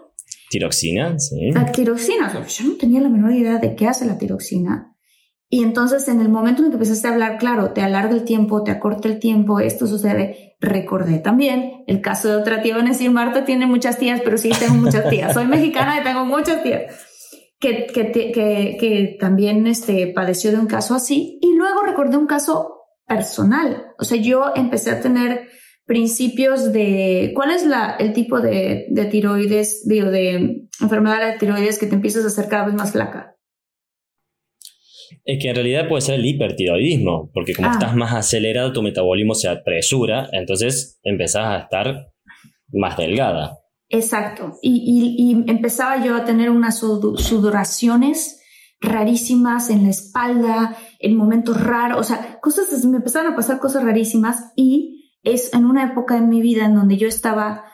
[0.49, 1.51] Tiroxina, sí.
[1.51, 4.95] La tiroxina, yo no tenía la menor idea de qué hace la tiroxina.
[5.51, 8.63] Y entonces en el momento en que empezaste a hablar, claro, te alarga el tiempo,
[8.63, 10.55] te acorta el tiempo, esto sucede.
[10.59, 14.37] Recordé también el caso de otra tía, van a decir, Marta tiene muchas tías, pero
[14.37, 15.33] sí tengo muchas tías.
[15.33, 16.93] Soy mexicana y tengo muchas tías.
[17.59, 18.31] Que, que, que,
[18.79, 21.39] que, también este, padeció de un caso así.
[21.41, 23.87] Y luego recordé un caso personal.
[23.97, 25.49] O sea, yo empecé a tener
[25.89, 31.79] principios de cuál es la, el tipo de, de tiroides, digo, de enfermedad de tiroides
[31.79, 33.35] que te empiezas a hacer cada vez más flaca.
[35.25, 37.71] Es que en realidad puede ser el hipertiroidismo, porque como ah.
[37.71, 42.11] estás más acelerado, tu metabolismo se apresura, entonces empezás a estar
[42.71, 43.57] más delgada.
[43.89, 44.59] Exacto.
[44.61, 48.43] Y, empezaba yo a tener unas sudoraciones
[48.79, 53.83] rarísimas en la espalda, en momentos raros, o sea, cosas, me empezaron a pasar cosas
[53.83, 57.65] rarísimas y es en una época en mi vida en donde yo estaba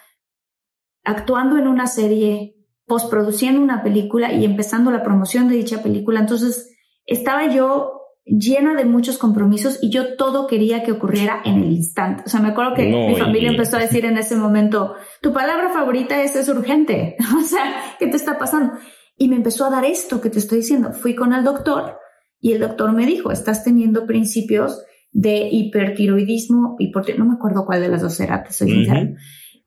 [1.04, 6.20] actuando en una serie, postproduciendo una película y empezando la promoción de dicha película.
[6.20, 6.76] Entonces,
[7.06, 12.24] estaba yo llena de muchos compromisos y yo todo quería que ocurriera en el instante.
[12.26, 15.70] O sea, me acuerdo que mi familia empezó a decir en ese momento, tu palabra
[15.70, 17.16] favorita es es urgente.
[17.38, 18.74] o sea, ¿qué te está pasando?
[19.18, 20.92] Y me empezó a dar esto que te estoy diciendo.
[20.92, 22.00] Fui con el doctor
[22.40, 24.84] y el doctor me dijo, estás teniendo principios
[25.16, 29.14] de hipertiroidismo, y no me acuerdo cuál de las dos era, te soy sincera.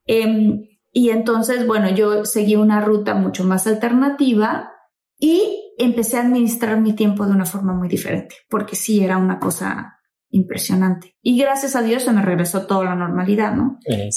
[0.05, 0.61] Em,
[0.93, 4.71] y entonces, bueno, yo seguí una ruta mucho más alternativa
[5.19, 5.41] y
[5.79, 9.95] empecé a administrar mi tiempo de una forma muy diferente, porque sí era una cosa
[10.29, 11.17] impresionante.
[11.23, 13.79] Y gracias a Dios se me regresó toda la normalidad, ¿no?
[13.87, 14.11] Qué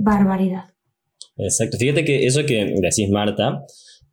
[0.00, 0.64] barbaridad.
[1.36, 1.76] Exacto.
[1.78, 3.62] Fíjate que eso que decís, Marta,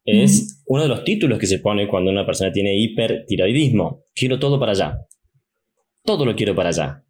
[0.06, 4.04] es uno de los títulos que se pone cuando una persona tiene hipertiroidismo.
[4.14, 5.00] Quiero todo para allá.
[6.04, 7.04] Todo lo quiero para allá.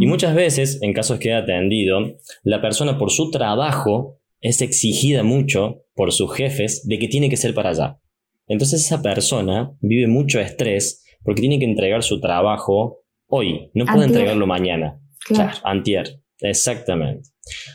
[0.00, 5.22] Y muchas veces, en casos que he atendido, la persona por su trabajo es exigida
[5.22, 7.98] mucho por sus jefes de que tiene que ser para allá.
[8.46, 14.06] Entonces esa persona vive mucho estrés porque tiene que entregar su trabajo hoy, no puede
[14.06, 15.00] entregarlo mañana.
[15.26, 15.58] Claro.
[15.64, 17.28] antier, exactamente.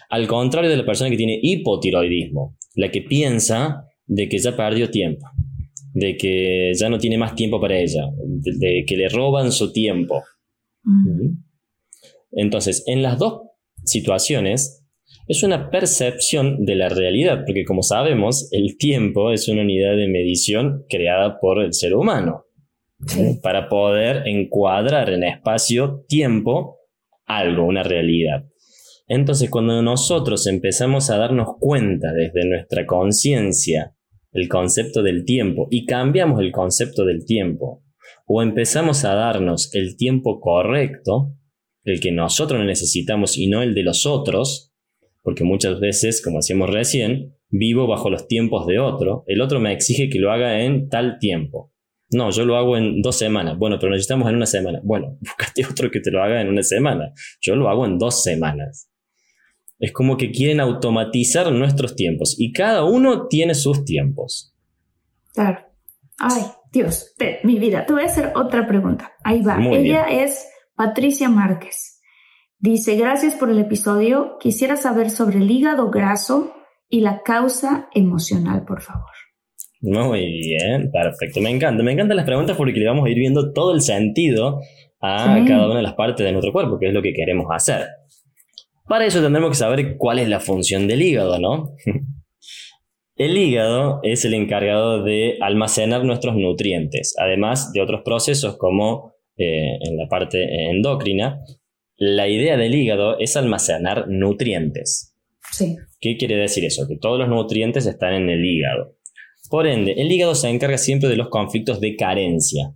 [0.09, 4.89] Al contrario de la persona que tiene hipotiroidismo, la que piensa de que ya perdió
[4.89, 5.27] tiempo,
[5.93, 10.23] de que ya no tiene más tiempo para ella, de, que le roban su tiempo.
[12.31, 13.41] Entonces, en las dos
[13.85, 14.83] situaciones,
[15.27, 20.07] es una percepción de la realidad, porque como sabemos, el tiempo es una unidad de
[20.07, 22.45] medición creada por el ser humano
[23.41, 26.77] para poder encuadrar en espacio-tiempo
[27.25, 28.45] algo, una realidad.
[29.07, 33.95] Entonces, cuando nosotros empezamos a darnos cuenta desde nuestra conciencia
[34.33, 37.83] el concepto del tiempo y cambiamos el concepto del tiempo,
[38.25, 41.35] o empezamos a darnos el tiempo correcto,
[41.83, 44.73] el que nosotros necesitamos y no el de los otros,
[45.21, 49.73] porque muchas veces, como decíamos recién, vivo bajo los tiempos de otro, el otro me
[49.73, 51.71] exige que lo haga en tal tiempo.
[52.11, 53.57] No, yo lo hago en dos semanas.
[53.57, 54.79] Bueno, pero necesitamos en una semana.
[54.83, 57.11] Bueno, búscate otro que te lo haga en una semana.
[57.41, 58.89] Yo lo hago en dos semanas.
[59.79, 64.53] Es como que quieren automatizar nuestros tiempos y cada uno tiene sus tiempos.
[65.33, 65.59] Claro.
[66.19, 67.13] Ay, Dios,
[67.43, 67.85] mi vida.
[67.85, 69.13] Te voy a hacer otra pregunta.
[69.23, 69.57] Ahí va.
[69.75, 72.01] Ella es Patricia Márquez.
[72.59, 74.37] Dice, gracias por el episodio.
[74.39, 76.53] Quisiera saber sobre el hígado graso
[76.87, 79.11] y la causa emocional, por favor.
[79.81, 81.41] Muy bien, perfecto.
[81.41, 81.83] Me encanta.
[81.83, 84.61] Me encantan las preguntas porque le vamos a ir viendo todo el sentido
[85.01, 87.85] a cada una de las partes de nuestro cuerpo, que es lo que queremos hacer.
[88.87, 91.75] Para eso tendremos que saber cuál es la función del hígado, ¿no?
[93.15, 99.77] El hígado es el encargado de almacenar nuestros nutrientes, además de otros procesos como eh,
[99.81, 101.39] en la parte endocrina,
[101.95, 105.15] la idea del hígado es almacenar nutrientes.
[105.51, 105.75] Sí.
[105.99, 106.87] ¿Qué quiere decir eso?
[106.87, 108.97] Que todos los nutrientes están en el hígado.
[109.49, 112.73] Por ende, el hígado se encarga siempre de los conflictos de carencia.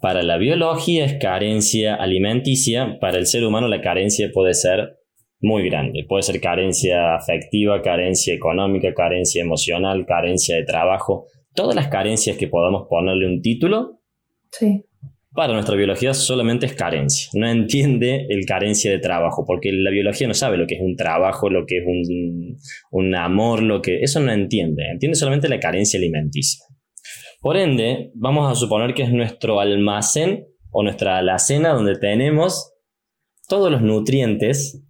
[0.00, 4.98] Para la biología es carencia alimenticia, para el ser humano la carencia puede ser
[5.40, 6.04] muy grande.
[6.08, 11.26] Puede ser carencia afectiva, carencia económica, carencia emocional, carencia de trabajo.
[11.54, 14.00] Todas las carencias que podamos ponerle un título
[14.50, 14.84] sí
[15.32, 17.30] para nuestra biología solamente es carencia.
[17.34, 20.96] No entiende el carencia de trabajo, porque la biología no sabe lo que es un
[20.96, 21.84] trabajo, lo que es
[22.90, 24.00] un, amor, lo que...
[24.02, 24.84] Eso no entiende.
[24.90, 26.64] Entiende solamente la carencia alimenticia.
[27.40, 32.74] Por ende, vamos a suponer que es nuestro almacén o nuestra alacena donde tenemos
[33.48, 34.84] todos los nutrientes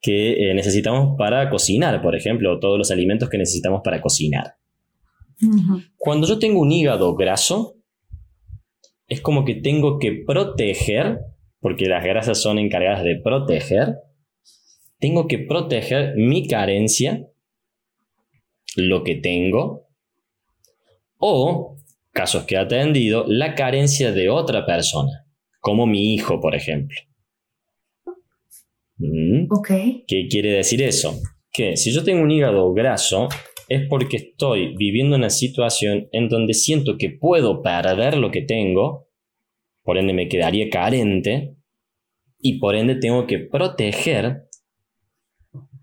[0.00, 4.54] que eh, necesitamos para cocinar, por ejemplo, todos los alimentos que necesitamos para cocinar.
[5.96, 7.76] Cuando yo tengo un hígado graso,
[9.06, 11.20] es como que tengo que proteger,
[11.60, 13.96] porque las grasas son encargadas de proteger,
[14.98, 17.26] tengo que proteger mi carencia,
[18.76, 19.88] lo que tengo,
[21.16, 21.76] o,
[22.20, 25.24] casos que he atendido, la carencia de otra persona,
[25.58, 26.98] como mi hijo, por ejemplo.
[28.98, 29.46] ¿Mm?
[30.06, 31.18] ¿Qué quiere decir eso?
[31.50, 33.28] Que si yo tengo un hígado graso,
[33.70, 39.08] es porque estoy viviendo una situación en donde siento que puedo perder lo que tengo,
[39.82, 41.56] por ende me quedaría carente
[42.38, 44.42] y por ende tengo que proteger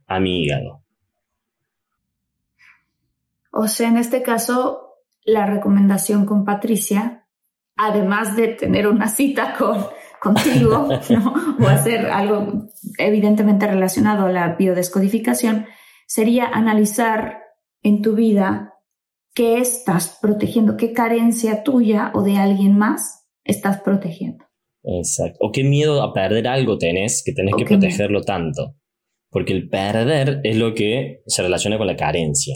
[0.06, 0.84] a mi hígado.
[3.52, 4.87] O sea, en este caso,
[5.28, 7.28] la recomendación con Patricia,
[7.76, 9.86] además de tener una cita con,
[10.22, 10.88] contigo
[11.60, 15.68] o hacer algo evidentemente relacionado a la biodescodificación,
[16.08, 17.40] sería analizar
[17.84, 18.74] en tu vida
[19.36, 24.46] qué estás protegiendo, qué carencia tuya o de alguien más estás protegiendo.
[24.84, 25.38] Exacto.
[25.42, 28.76] O qué miedo a perder algo tenés que tenés que protegerlo tanto.
[29.30, 32.56] Porque el perder es lo que se relaciona con la carencia.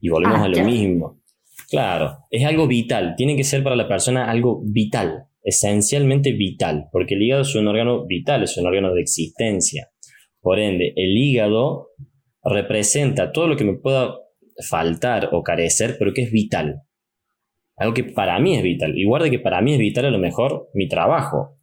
[0.00, 1.20] Y volvemos ah, a lo mismo.
[1.68, 3.14] Claro, es algo vital.
[3.16, 6.88] Tiene que ser para la persona algo vital, esencialmente vital.
[6.92, 9.90] Porque el hígado es un órgano vital, es un órgano de existencia.
[10.40, 11.88] Por ende, el hígado
[12.44, 14.14] representa todo lo que me pueda
[14.68, 16.82] faltar o carecer, pero que es vital.
[17.76, 18.96] Algo que para mí es vital.
[18.96, 21.58] Igual de que para mí es vital a lo mejor mi trabajo.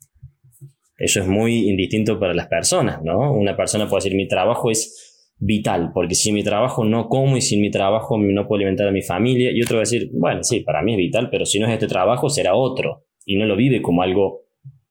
[0.97, 3.33] Eso es muy indistinto para las personas, ¿no?
[3.33, 5.12] Una persona puede decir mi trabajo es
[5.45, 8.91] vital, porque sin mi trabajo no como y sin mi trabajo no puedo alimentar a
[8.91, 9.51] mi familia.
[9.51, 11.73] Y otro va a decir, bueno, sí, para mí es vital, pero si no es
[11.73, 13.05] este trabajo será otro.
[13.25, 14.41] Y no lo vive como algo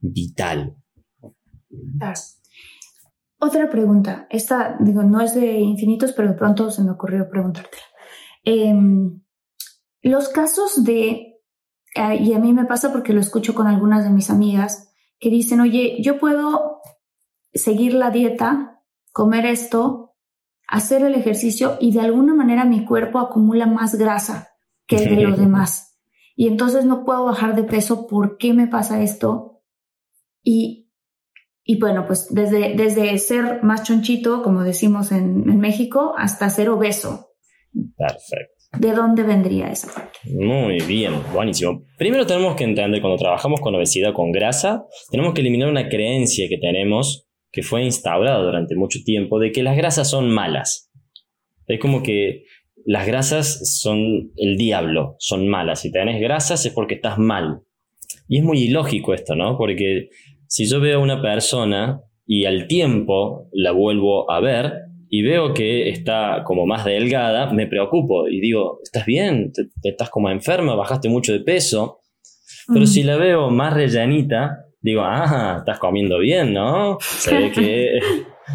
[0.00, 0.76] vital.
[3.38, 4.26] Otra pregunta.
[4.30, 7.82] Esta, digo, no es de infinitos, pero de pronto se me ocurrió preguntártela.
[8.44, 9.20] Em,
[10.02, 11.40] los casos de,
[11.96, 15.30] ah, y a mí me pasa porque lo escucho con algunas de mis amigas, que
[15.30, 16.80] dicen, oye, yo puedo
[17.54, 18.82] seguir la dieta,
[19.12, 20.01] comer esto,
[20.72, 24.48] hacer el ejercicio y de alguna manera mi cuerpo acumula más grasa
[24.86, 26.00] que el de los demás.
[26.34, 28.06] Y entonces no puedo bajar de peso.
[28.06, 29.62] ¿Por qué me pasa esto?
[30.42, 30.82] Y
[31.64, 36.70] y bueno, pues desde, desde ser más chonchito, como decimos en, en México, hasta ser
[36.70, 37.28] obeso.
[37.96, 38.62] Perfecto.
[38.78, 40.18] ¿De dónde vendría esa parte?
[40.24, 41.84] Muy bien, buenísimo.
[41.98, 46.48] Primero tenemos que entender cuando trabajamos con obesidad, con grasa, tenemos que eliminar una creencia
[46.48, 50.90] que tenemos que fue instaurada durante mucho tiempo de que las grasas son malas.
[51.66, 52.44] Es como que
[52.84, 55.80] las grasas son el diablo, son malas.
[55.80, 57.60] Si tenés grasas es porque estás mal.
[58.28, 59.56] Y es muy ilógico esto, ¿no?
[59.56, 60.08] Porque
[60.46, 64.72] si yo veo a una persona y al tiempo la vuelvo a ver
[65.08, 69.52] y veo que está como más delgada, me preocupo y digo, ¿estás bien?
[69.52, 70.74] ¿Te, estás como enferma?
[70.74, 72.00] ¿Bajaste mucho de peso?
[72.72, 76.98] Pero si la veo más rellenita, digo, ah, estás comiendo bien, ¿no?
[77.00, 78.00] Se ve que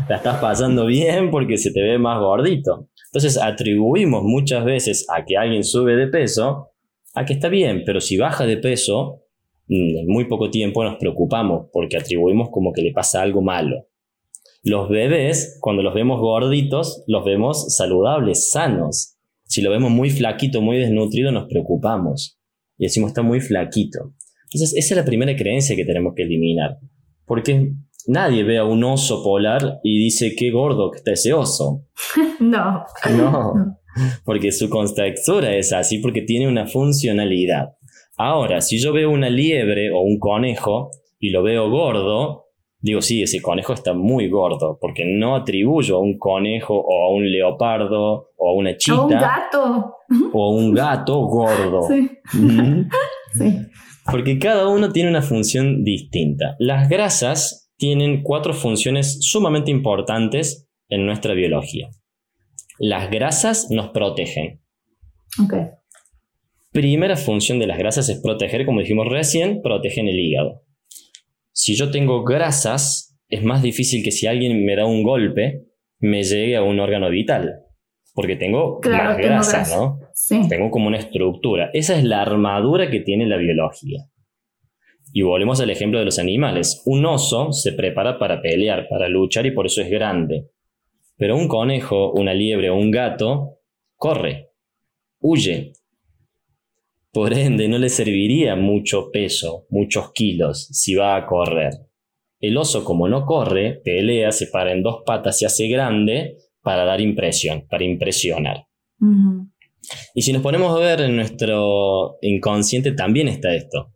[0.10, 2.90] la estás pasando bien porque se te ve más gordito.
[3.08, 6.72] Entonces atribuimos muchas veces a que alguien sube de peso
[7.16, 9.24] a que está bien, pero si baja de peso,
[9.68, 13.88] Mm, en muy poco tiempo nos preocupamos porque atribuimos como que le pasa algo malo.
[14.64, 19.18] Los bebés, cuando los vemos gorditos, los vemos saludables, sanos.
[19.44, 22.40] Si lo vemos muy flaquito, muy desnutrido, nos preocupamos
[22.78, 24.14] y decimos está muy flaquito.
[24.52, 26.78] Entonces, esa es la primera creencia que tenemos que eliminar.
[27.26, 27.74] Porque
[28.08, 31.86] nadie ve a un oso polar y dice qué gordo que está ese oso.
[32.40, 32.86] no.
[33.18, 33.78] No.
[34.26, 37.78] Porque su contextura es así, porque tiene una funcionalidad.
[38.16, 42.48] Ahora, si yo veo una liebre o un conejo y lo veo gordo,
[42.80, 47.12] digo, sí, ese conejo está muy gordo, porque no atribuyo a un conejo o a
[47.12, 48.98] un leopardo o a una chita.
[48.98, 49.96] O un gato.
[50.34, 51.88] O un gato gordo.
[52.30, 53.40] Sí.
[53.44, 53.67] sí.
[54.10, 56.56] Porque cada uno tiene una función distinta.
[56.60, 61.90] Las grasas tienen cuatro funciones sumamente importantes en nuestra biología.
[62.80, 64.62] Las grasas nos protegen.
[65.44, 65.68] Okay
[66.78, 70.62] primera función de las grasas es proteger, como dijimos recién, protegen el hígado.
[71.52, 75.64] Si yo tengo grasas, es más difícil que si alguien me da un golpe,
[75.98, 77.64] me llegue a un órgano vital.
[78.14, 80.00] Porque tengo más grasa, ¿no?
[80.50, 81.70] Tengo como una estructura.
[81.74, 84.10] Esa es la armadura que tiene la biología.
[85.14, 86.82] Y volvemos al ejemplo de los animales.
[86.86, 90.50] Un oso se prepara para pelear, para luchar y por eso es grande.
[91.18, 93.60] Pero un conejo, una liebre o un gato
[93.96, 94.52] corre,
[95.20, 95.74] huye,
[97.12, 101.72] por ende, no le serviría mucho peso, muchos kilos, si va a correr.
[102.40, 106.86] El oso, como no corre, pelea, se para en dos patas, se hace grande para
[106.86, 108.68] dar impresión, para impresionar.
[110.14, 113.94] Y si nos ponemos a ver en nuestro inconsciente, también está esto.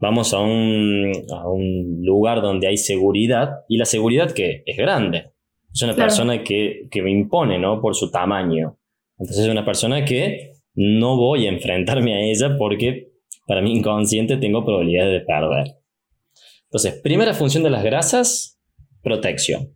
[0.00, 1.12] Vamos a un,
[2.02, 5.32] lugar donde hay seguridad, y la seguridad que es grande.
[5.72, 7.80] Es una persona que, que me impone, ¿no?
[7.80, 8.78] Por su tamaño.
[9.18, 13.10] Entonces es una persona que no voy a enfrentarme a ella porque
[13.46, 15.74] para mi inconsciente tengo probabilidad de perder.
[16.64, 18.60] Entonces, primera función de las grasas,
[19.02, 19.74] protección.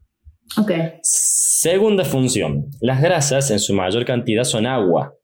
[0.60, 0.72] Ok.
[1.02, 5.14] Segunda función, las grasas en su mayor cantidad son agua.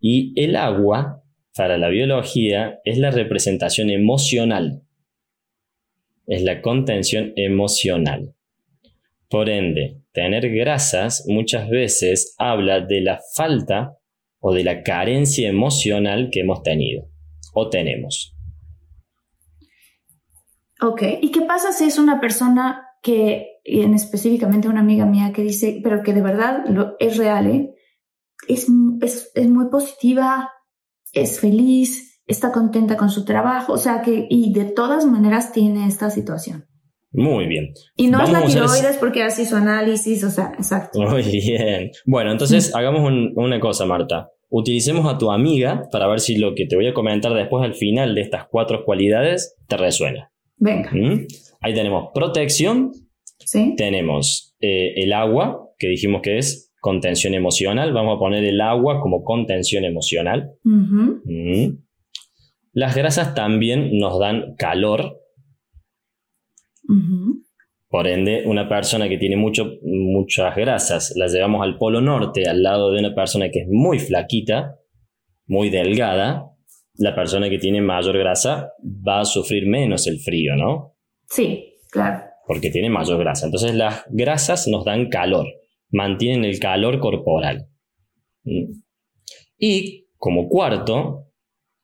[0.00, 1.22] Y el agua,
[1.56, 4.82] para la biología, es la representación emocional.
[6.26, 8.34] Es la contención emocional.
[9.28, 13.98] Por ende, tener grasas muchas veces habla de la falta
[14.40, 17.08] o de la carencia emocional que hemos tenido
[17.54, 18.36] o tenemos.
[20.80, 25.42] Ok, ¿y qué pasa si es una persona que en específicamente una amiga mía que
[25.42, 27.74] dice, pero que de verdad lo, es real, ¿eh?
[28.48, 28.66] Es,
[29.00, 30.50] es, es muy positiva,
[31.12, 35.86] es feliz, está contenta con su trabajo, o sea que, y de todas maneras tiene
[35.86, 36.66] esta situación.
[37.14, 37.72] Muy bien.
[37.96, 41.00] Y no es la tiroides porque hace su análisis, o sea, exacto.
[41.00, 41.92] Muy bien.
[42.06, 44.30] Bueno, entonces hagamos una cosa, Marta.
[44.48, 47.74] Utilicemos a tu amiga para ver si lo que te voy a comentar después al
[47.74, 50.32] final de estas cuatro cualidades te resuena.
[50.56, 50.90] Venga.
[50.92, 51.26] ¿Mm?
[51.60, 52.90] Ahí tenemos protección.
[53.38, 53.74] Sí.
[53.76, 57.94] Tenemos eh, el agua, que dijimos que es contención emocional.
[57.94, 60.50] Vamos a poner el agua como contención emocional.
[60.64, 61.78] ¿Mm?
[62.74, 65.18] Las grasas también nos dan calor,
[67.88, 72.62] por ende, una persona que tiene mucho, muchas grasas, la llevamos al polo norte, al
[72.62, 74.76] lado de una persona que es muy flaquita,
[75.46, 76.50] muy delgada,
[76.96, 80.96] la persona que tiene mayor grasa va a sufrir menos el frío, ¿no?
[81.30, 82.24] Sí, claro.
[82.46, 83.46] Porque tiene mayor grasa.
[83.46, 85.46] Entonces las grasas nos dan calor,
[85.94, 87.68] mantienen el calor corporal.
[88.44, 88.82] Mm.
[89.58, 91.32] Y como cuarto,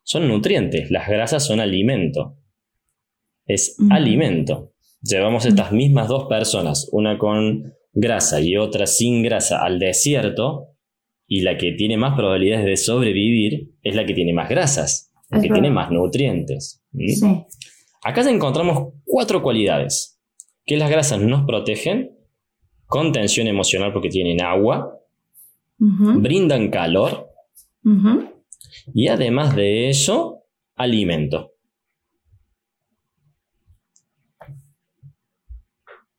[0.03, 0.91] son nutrientes.
[0.91, 2.37] Las grasas son alimento.
[3.47, 4.71] Es alimento
[5.03, 10.69] llevamos estas mismas dos personas, una con grasa y otra sin grasa, al desierto,
[11.27, 15.41] y la que tiene más probabilidades de sobrevivir es la que tiene más grasas, la
[15.41, 16.83] que tiene más nutrientes.
[16.93, 17.21] Sí.
[18.03, 20.21] Acá encontramos cuatro cualidades.
[20.65, 22.17] Que las grasas nos protegen,
[22.91, 24.99] contención emocional porque tienen agua,
[25.79, 27.31] brindan calor
[28.93, 30.43] y además de eso,
[30.75, 31.53] alimento.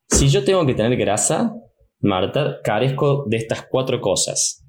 [0.07, 1.53] Si yo tengo que tener grasa,
[1.99, 4.65] Marta, carezco de estas cuatro cosas.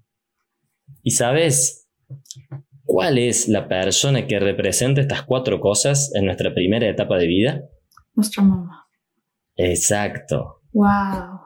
[1.02, 1.88] ¿Y sabes
[2.84, 7.62] cuál es la persona que representa estas cuatro cosas en nuestra primera etapa de vida?
[8.14, 8.86] Nuestra mamá.
[9.56, 10.62] Exacto.
[10.72, 11.41] Wow.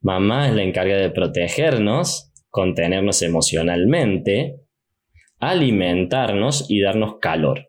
[0.00, 4.60] Mamá es la encargada de protegernos, contenernos emocionalmente,
[5.38, 7.66] alimentarnos y darnos calor.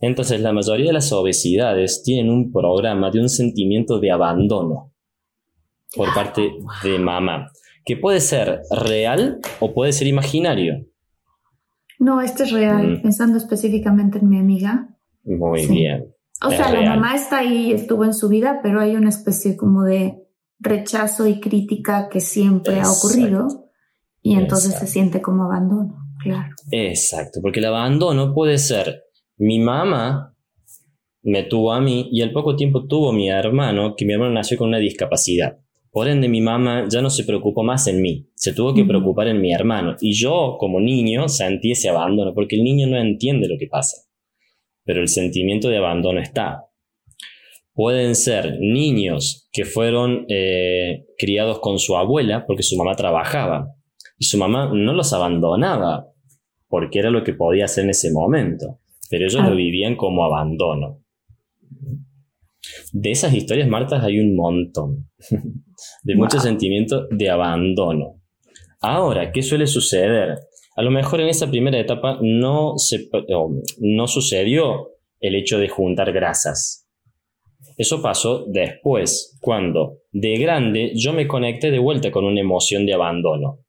[0.00, 4.92] Entonces, la mayoría de las obesidades tienen un programa de un sentimiento de abandono
[5.94, 6.52] por parte
[6.82, 7.50] de mamá,
[7.84, 10.86] que puede ser real o puede ser imaginario.
[11.98, 13.02] No, este es real, mm.
[13.02, 14.88] pensando específicamente en mi amiga.
[15.24, 16.15] Muy bien.
[16.42, 19.84] O sea, la mamá está ahí, estuvo en su vida, pero hay una especie como
[19.84, 20.22] de
[20.58, 23.70] rechazo y crítica que siempre ha ocurrido
[24.22, 26.54] y entonces se siente como abandono, claro.
[26.70, 29.04] Exacto, porque el abandono puede ser
[29.38, 30.34] mi mamá
[31.22, 34.56] me tuvo a mí y al poco tiempo tuvo mi hermano, que mi hermano nació
[34.56, 35.58] con una discapacidad.
[35.90, 39.28] Por ende, mi mamá ya no se preocupó más en mí, se tuvo que preocupar
[39.28, 39.96] en mi hermano.
[40.00, 44.05] Y yo, como niño, sentí ese abandono, porque el niño no entiende lo que pasa.
[44.86, 46.62] Pero el sentimiento de abandono está.
[47.74, 53.74] Pueden ser niños que fueron eh, criados con su abuela porque su mamá trabajaba
[54.16, 56.06] y su mamá no los abandonaba
[56.68, 58.80] porque era lo que podía hacer en ese momento
[59.10, 59.54] pero ellos lo ah.
[59.54, 61.02] vivían como abandono.
[62.92, 65.10] De esas historias, Marta, hay un montón.
[66.02, 68.20] de mucho sentimiento de abandono.
[68.80, 70.38] Ahora, ¿qué suele suceder?
[70.76, 73.08] A lo mejor en esa primera etapa no, se,
[73.80, 76.86] no sucedió el hecho de juntar grasas.
[77.76, 82.94] Eso pasó después, cuando de grande yo me conecté de vuelta con una emoción de
[82.94, 83.66] abandono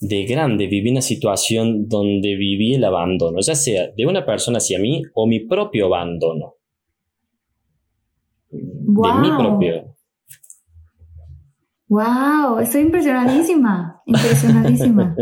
[0.00, 4.78] de grande viví una situación donde viví el abandono, ya sea de una persona hacia
[4.78, 6.54] mí o mi propio abandono.
[8.50, 9.94] De mi propio.
[11.88, 12.58] ¡Wow!
[12.60, 14.02] Estoy impresionadísima.
[14.06, 15.16] Impresionadísima.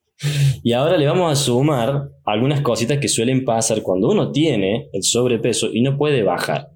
[0.62, 5.02] y ahora le vamos a sumar algunas cositas que suelen pasar cuando uno tiene el
[5.02, 6.68] sobrepeso y no puede bajar.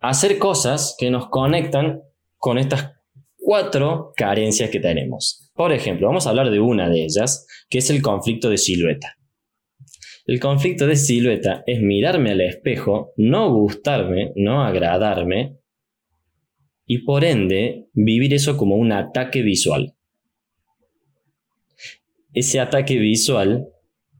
[0.00, 2.00] Hacer cosas que nos conectan
[2.36, 2.92] con estas
[3.36, 5.50] cuatro carencias que tenemos.
[5.54, 9.16] Por ejemplo, vamos a hablar de una de ellas, que es el conflicto de silueta.
[10.24, 15.57] El conflicto de silueta es mirarme al espejo, no gustarme, no agradarme,
[16.88, 19.94] y por ende vivir eso como un ataque visual.
[22.32, 23.68] Ese ataque visual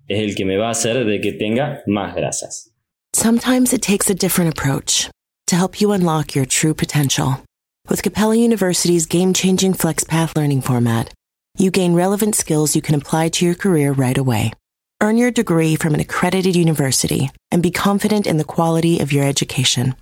[0.07, 2.71] es el que me va a hacer de que tenga más grasas.
[3.15, 5.09] Sometimes it takes a different approach
[5.47, 7.43] to help you unlock your true potential.
[7.89, 11.13] With Capella University's game changing FlexPath learning format,
[11.57, 14.53] you gain relevant skills you can apply to your career right away.
[15.01, 19.25] Earn your degree from an accredited university and be confident in the quality of your
[19.25, 19.95] education.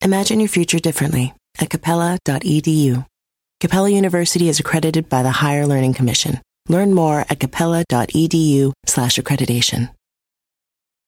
[0.00, 3.06] Imagine your future differently at capella.edu.
[3.60, 6.40] Capella University is accredited by the Higher Learning Commission.
[6.68, 9.90] Learn more at capella.edu slash accreditation.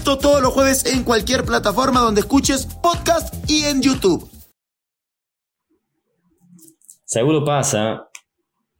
[0.00, 4.26] Esto todos los jueves en cualquier plataforma donde escuches podcast y en YouTube.
[7.04, 8.08] Seguro pasa,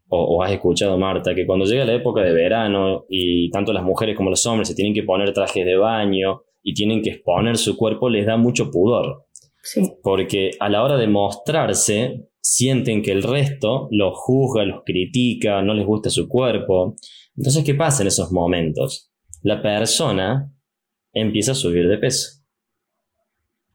[0.09, 4.17] o, has escuchado Marta, que cuando llega la época de verano y tanto las mujeres
[4.17, 7.77] como los hombres se tienen que poner trajes de baño y tienen que exponer su
[7.77, 9.27] cuerpo, les da mucho pudor.
[9.63, 9.93] Sí.
[10.03, 15.75] Porque a la hora de mostrarse, sienten que el resto los juzga, los critica, no
[15.75, 16.97] les gusta su cuerpo.
[17.37, 19.13] Entonces, ¿qué pasa en esos momentos?
[19.43, 20.51] La persona
[21.13, 22.43] empieza a subir de peso.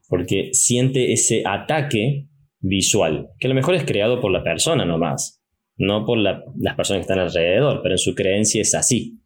[0.08, 2.28] Porque siente ese ataque
[2.60, 5.42] visual, que a lo mejor es creado por la persona nomás,
[5.76, 6.42] no por las
[6.76, 9.20] personas que están alrededor, pero en su creencia es así.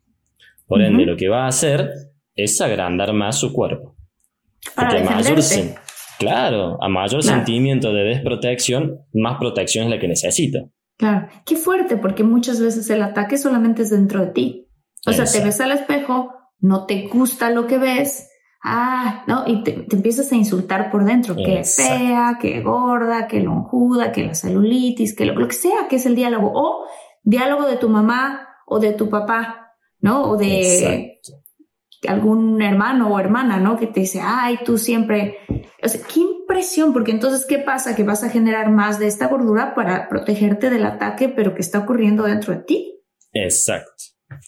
[0.66, 1.90] Por ende, lo que va a hacer
[2.34, 3.96] es agrandar más su cuerpo.
[4.76, 5.38] Para mayor,
[6.18, 10.60] claro, a mayor sentimiento de desprotección, más protección es la que necesita.
[10.96, 14.68] Claro, qué fuerte, porque muchas veces el ataque solamente es dentro de ti.
[15.06, 16.30] O sea, te ves al espejo,
[16.60, 18.28] no te gusta lo que ves,
[18.62, 19.44] ah, ¿no?
[19.46, 24.34] Y te, empiezas a insultar por dentro, que fea, que gorda, que lonjuda, que la
[24.34, 26.86] celulitis, que lo, que sea que es el diálogo, o
[27.22, 30.22] diálogo de tu mamá o de tu papá, ¿no?
[30.22, 31.20] O de
[32.08, 33.78] algún hermano o hermana, ¿no?
[33.78, 35.38] Que te dice, ay, tú siempre,
[35.82, 37.94] o sea, qué impresión, porque entonces, ¿qué pasa?
[37.94, 41.80] Que vas a generar más de esta gordura para protegerte del ataque, pero que está
[41.80, 43.02] ocurriendo dentro de ti.
[43.32, 44.04] Exacto.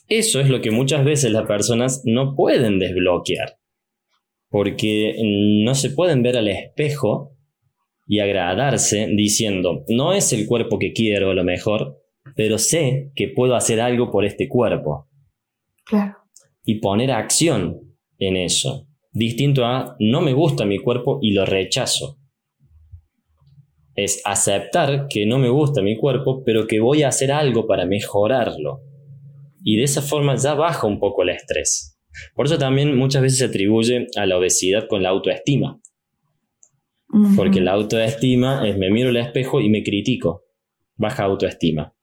[0.08, 3.56] Eso es lo que muchas veces las personas no pueden desbloquear,
[4.48, 5.16] porque
[5.64, 7.36] no se pueden ver al espejo
[8.06, 11.98] y agradarse diciendo, no es el cuerpo que quiero a lo mejor,
[12.36, 15.08] pero sé que puedo hacer algo por este cuerpo.
[15.84, 16.16] Claro.
[16.64, 18.86] Y poner acción en eso.
[19.12, 22.18] Distinto a, no me gusta mi cuerpo y lo rechazo.
[23.94, 27.84] Es aceptar que no me gusta mi cuerpo, pero que voy a hacer algo para
[27.84, 28.91] mejorarlo
[29.64, 31.98] y de esa forma ya baja un poco el estrés.
[32.34, 35.80] Por eso también muchas veces se atribuye a la obesidad con la autoestima.
[37.36, 40.44] Porque la autoestima es me miro al espejo y me critico.
[40.96, 41.94] Baja autoestima.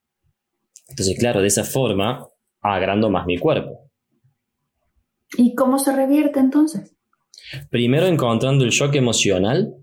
[0.87, 2.27] Entonces, claro, de esa forma
[2.61, 3.89] agrando más mi cuerpo.
[5.37, 6.95] ¿Y cómo se revierte entonces?
[7.69, 9.75] Primero encontrando el shock emocional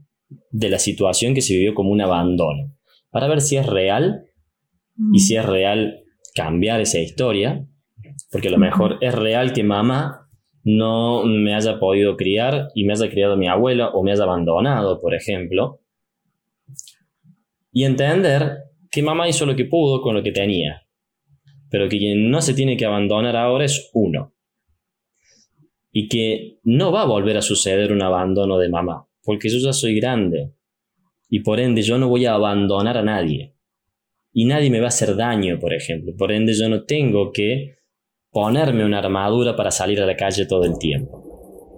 [0.51, 2.75] de la situación que se vivió como un abandono,
[3.11, 4.27] para ver si es real
[5.13, 6.05] y si es real
[6.37, 7.67] cambiar esa historia,
[8.31, 10.29] porque a lo mejor es real que mamá
[10.63, 15.01] no me haya podido criar y me haya criado mi abuela o me haya abandonado,
[15.01, 15.81] por ejemplo.
[17.73, 18.59] Y entender
[18.91, 20.87] que mamá hizo lo que pudo con lo que tenía,
[21.71, 24.35] pero que quien no se tiene que abandonar ahora es uno.
[25.91, 29.73] Y que no va a volver a suceder un abandono de mamá, porque yo ya
[29.73, 30.53] soy grande
[31.31, 33.56] y por ende yo no voy a abandonar a nadie
[34.39, 36.13] y nadie me va a hacer daño, por ejemplo.
[36.15, 37.77] Por ende, yo no tengo que
[38.31, 41.73] ponerme una armadura para salir a la calle todo el tiempo.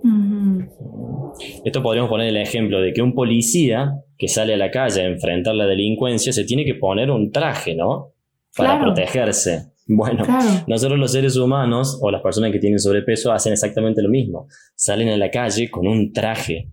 [1.65, 5.05] Esto podríamos poner el ejemplo de que un policía que sale a la calle a
[5.05, 8.15] enfrentar la delincuencia se tiene que poner un traje, ¿no?
[8.57, 9.67] Para protegerse.
[9.87, 10.25] Bueno,
[10.67, 14.49] nosotros los seres humanos o las personas que tienen sobrepeso hacen exactamente lo mismo.
[14.75, 16.73] Salen a la calle con un traje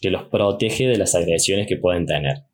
[0.00, 2.49] que los protege de las agresiones que pueden tener.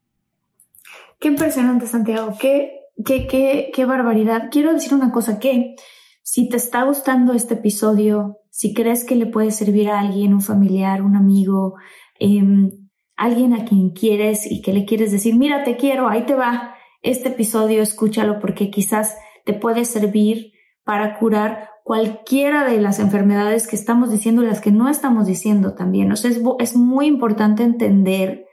[1.18, 2.34] Qué impresionante, Santiago.
[2.38, 4.48] Qué, qué, qué, qué barbaridad.
[4.50, 5.76] Quiero decir una cosa que
[6.22, 10.42] si te está gustando este episodio, si crees que le puede servir a alguien, un
[10.42, 11.74] familiar, un amigo,
[12.18, 12.70] em,
[13.16, 16.74] alguien a quien quieres y que le quieres decir, mira, te quiero, ahí te va
[17.02, 20.52] este episodio, escúchalo porque quizás te puede servir
[20.84, 25.74] para curar cualquiera de las enfermedades que estamos diciendo y las que no estamos diciendo
[25.74, 26.10] también.
[26.10, 28.45] O sea, es, es muy importante entender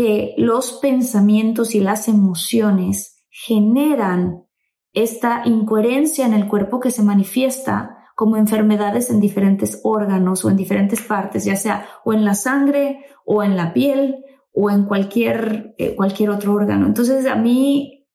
[0.00, 4.46] que los pensamientos y las emociones generan
[4.94, 10.56] esta incoherencia en el cuerpo que se manifiesta como enfermedades en diferentes órganos o en
[10.56, 14.24] diferentes partes, ya sea o en la sangre o en la piel
[14.54, 16.86] o en cualquier, eh, cualquier otro órgano.
[16.86, 18.08] Entonces a mí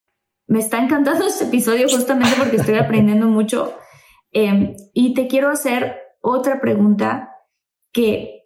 [0.47, 3.75] me está encantando este episodio justamente porque estoy aprendiendo mucho
[4.31, 7.29] em, y te quiero hacer otra pregunta
[7.93, 8.44] que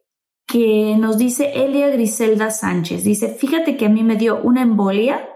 [0.52, 3.04] que nos dice Elia Griselda Sánchez.
[3.04, 5.30] Dice, fíjate que a mí me dio una embolia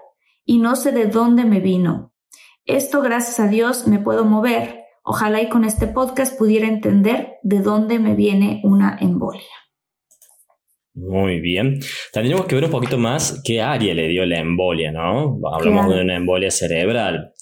[0.46, 2.14] y no sé de dónde me vino.
[2.66, 4.80] Esto, gracias a Dios, me puedo mover.
[5.06, 9.44] ojalá y con este podcast pudiera entender de dónde me viene una embolia.
[10.96, 11.80] Muy bien.
[12.12, 15.40] Tendríamos que ver un poquito más qué área le dio la embolia, ¿no?
[15.52, 17.34] Hablamos de una embolia cerebral.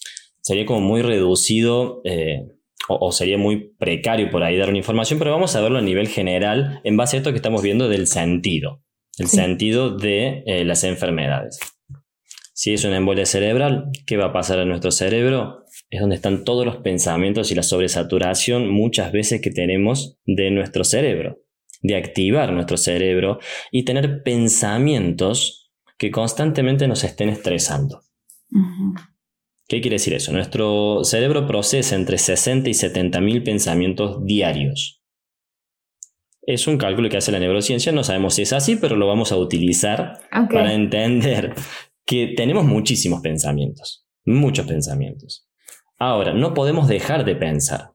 [0.41, 2.47] Sería como muy reducido eh,
[2.99, 6.07] o, sería muy precario por ahí dar una información, pero vamos a verlo a nivel
[6.07, 8.83] general en base a esto que estamos viendo del sentido,
[9.17, 11.59] el sentido de eh, las enfermedades.
[12.53, 15.65] Si es una embolia cerebral, ¿qué va a pasar a nuestro cerebro?
[15.89, 20.83] Es donde están todos los pensamientos y la sobresaturación muchas veces que tenemos de nuestro
[20.83, 21.39] cerebro
[21.81, 23.39] de activar nuestro cerebro
[23.71, 28.01] y tener pensamientos que constantemente nos estén estresando.
[29.71, 30.33] ¿Qué quiere decir eso?
[30.33, 35.01] Nuestro cerebro procesa entre 60 y 70 mil pensamientos diarios.
[36.41, 39.31] Es un cálculo que hace la neurociencia, no sabemos si es así, pero lo vamos
[39.31, 40.19] a utilizar
[40.51, 41.55] para entender
[42.05, 45.47] que tenemos muchísimos pensamientos, muchos pensamientos.
[45.97, 47.93] Ahora, no podemos dejar de pensar.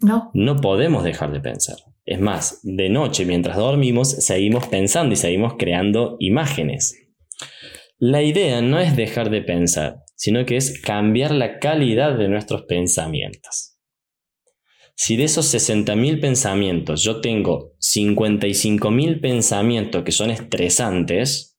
[0.00, 0.30] No.
[0.34, 1.76] No podemos dejar de pensar.
[2.04, 6.98] Es más, de noche mientras dormimos seguimos pensando y seguimos creando imágenes.
[7.98, 12.62] La idea no es dejar de pensar, sino que es cambiar la calidad de nuestros
[12.62, 13.76] pensamientos.
[14.94, 21.58] Si de esos 60.000 pensamientos yo tengo 55.000 pensamientos que son estresantes,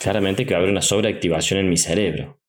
[0.00, 2.40] claramente que va a haber una sobreactivación en mi cerebro.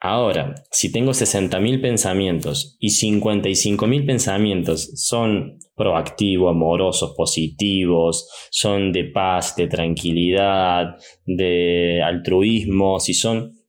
[0.00, 9.56] Ahora, si tengo 60.000 pensamientos y 55.000 pensamientos son proactivos, amorosos, positivos, son de paz,
[9.56, 13.63] de tranquilidad, de altruismo, si son,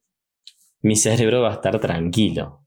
[0.86, 2.64] mi cerebro va a estar tranquilo.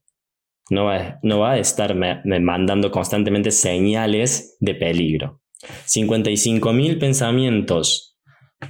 [0.69, 5.41] No va, no va a estar me, mandando constantemente señales de peligro.
[5.87, 8.19] 55.000 pensamientos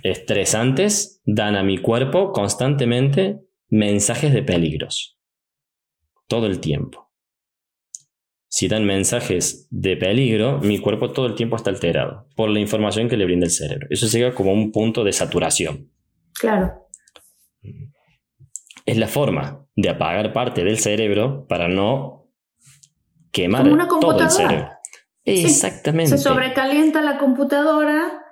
[0.03, 3.39] estresantes dan a mi cuerpo constantemente
[3.69, 5.19] mensajes de peligros.
[6.27, 7.09] Todo el tiempo.
[8.49, 13.09] Si dan mensajes de peligro, mi cuerpo todo el tiempo está alterado por la información
[13.09, 13.87] que le brinda el cerebro.
[13.89, 15.91] Eso llega como un punto de saturación.
[16.39, 16.85] Claro.
[18.89, 22.31] Es la forma de apagar parte del cerebro para no
[23.31, 23.69] quemar
[24.01, 24.69] todo el cerebro.
[25.23, 26.17] Exactamente.
[26.17, 28.23] Se sobrecalienta la computadora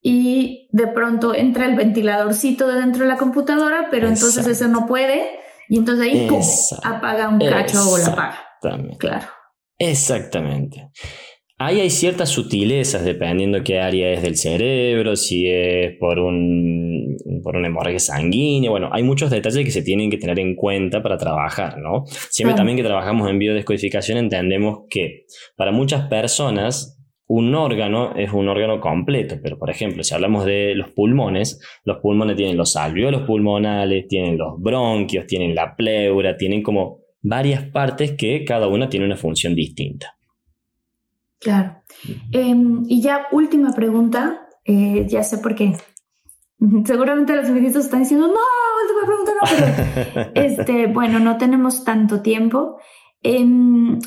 [0.00, 4.86] y de pronto entra el ventiladorcito de dentro de la computadora, pero entonces eso no
[4.86, 6.42] puede y entonces ahí ¡pum!
[6.84, 8.38] apaga un cacho o la apaga.
[8.98, 9.26] Claro.
[9.78, 10.90] Exactamente.
[11.58, 16.91] Ahí hay ciertas sutilezas dependiendo qué área es del cerebro, si es por un,
[17.42, 18.70] por una hemorragia sanguínea.
[18.70, 22.04] Bueno, hay muchos detalles que se tienen que tener en cuenta para trabajar, ¿no?
[22.06, 25.24] Siempre también que trabajamos en biodescodificación entendemos que
[25.56, 26.98] para muchas personas
[27.34, 31.98] un órgano es un órgano completo, pero por ejemplo, si hablamos de los pulmones, los
[31.98, 38.12] pulmones tienen los alveolos pulmonales, tienen los bronquios, tienen la pleura, tienen como varias partes
[38.18, 40.14] que cada una tiene una función distinta.
[41.40, 41.82] Claro.
[42.32, 45.72] Em, y ya última pregunta, eh, ya sé por qué.
[46.84, 48.34] Seguramente los invitados están diciendo, no,
[48.82, 52.78] última pregunta no, pero este, bueno, no tenemos tanto tiempo.
[53.22, 53.98] Eh,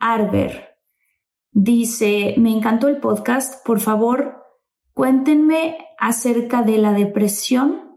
[0.00, 0.68] Arber
[1.52, 4.42] dice, me encantó el podcast, por favor,
[4.92, 7.88] cuéntenme acerca de la depresión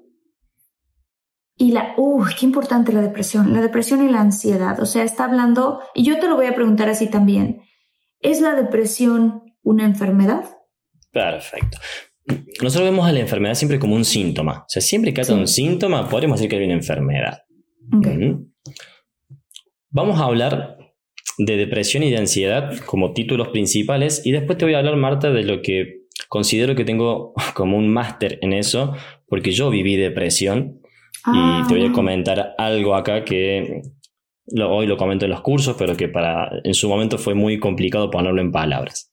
[1.55, 4.79] y la, uh, qué importante la depresión, la depresión y la ansiedad.
[4.79, 7.61] O sea, está hablando, y yo te lo voy a preguntar así también,
[8.19, 10.60] ¿es la depresión una enfermedad?
[11.11, 11.77] Perfecto.
[12.61, 14.59] Nosotros vemos a la enfermedad siempre como un síntoma.
[14.59, 17.39] O sea, siempre que haya un síntoma, podemos decir que hay una enfermedad.
[19.89, 20.77] Vamos a hablar
[21.37, 25.31] de depresión y de ansiedad como títulos principales y después te voy a hablar, Marta,
[25.31, 28.93] de lo que considero que tengo como un máster en eso,
[29.27, 30.81] porque yo viví depresión
[31.27, 31.93] y te voy a ah.
[31.93, 33.81] comentar algo acá que
[34.57, 38.09] hoy lo comento en los cursos, pero que para en su momento fue muy complicado
[38.09, 39.10] ponerlo en palabras.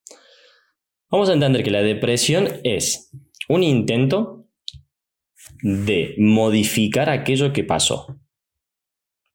[1.11, 3.11] Vamos a entender que la depresión es
[3.49, 4.47] un intento
[5.63, 8.19] de modificar aquello que pasó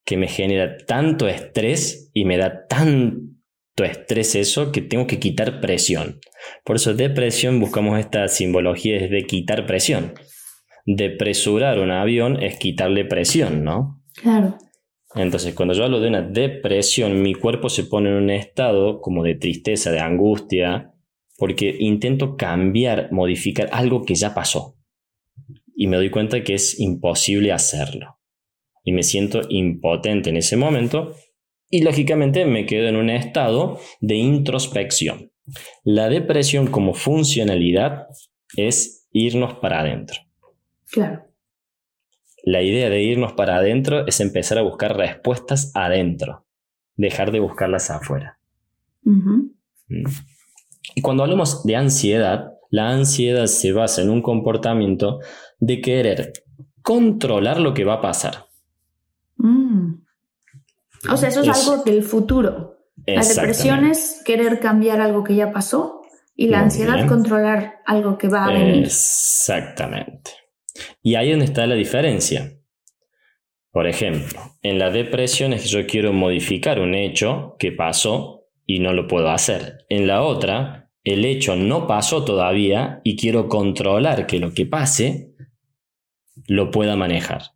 [0.06, 5.62] que me genera tanto estrés y me da tanto estrés eso que tengo que quitar
[5.62, 6.20] presión.
[6.64, 10.14] Por eso depresión buscamos esta simbología es de quitar presión.
[10.86, 14.04] Depresurar un avión es quitarle presión, ¿no?
[14.22, 14.58] Claro.
[15.16, 19.24] Entonces, cuando yo hablo de una depresión, mi cuerpo se pone en un estado como
[19.24, 20.93] de tristeza, de angustia,
[21.38, 24.78] porque intento cambiar, modificar algo que ya pasó.
[25.76, 28.20] Y me doy cuenta que es imposible hacerlo
[28.84, 31.16] y me siento impotente en ese momento
[31.70, 35.32] y lógicamente me quedo en un estado de introspección.
[35.84, 38.08] La depresión como funcionalidad
[38.56, 40.20] es irnos para adentro.
[40.92, 41.26] Claro.
[42.46, 46.46] la idea de irnos para adentro es empezar a buscar respuestas adentro,
[46.96, 48.38] dejar de buscarlas afuera.
[49.02, 49.48] Mm.
[50.96, 55.20] Y cuando hablamos de ansiedad, la ansiedad se basa en un comportamiento
[55.60, 56.34] de querer
[56.82, 58.48] controlar lo que va a pasar.
[59.38, 60.04] Mm.
[61.12, 62.78] O sea, eso es, algo del futuro.
[63.06, 66.02] La depresión es querer cambiar algo que ya pasó
[66.36, 68.86] y la ansiedad controlar algo que va a venir.
[68.86, 70.32] Exactamente.
[71.02, 72.54] Y ahí es donde está la diferencia.
[73.72, 78.80] Por ejemplo, en la depresión es que yo quiero modificar un hecho que pasó y
[78.80, 79.86] no lo puedo hacer.
[79.90, 85.36] En la otra, el hecho no pasó todavía y quiero controlar que lo que pase
[86.48, 87.52] lo pueda manejar.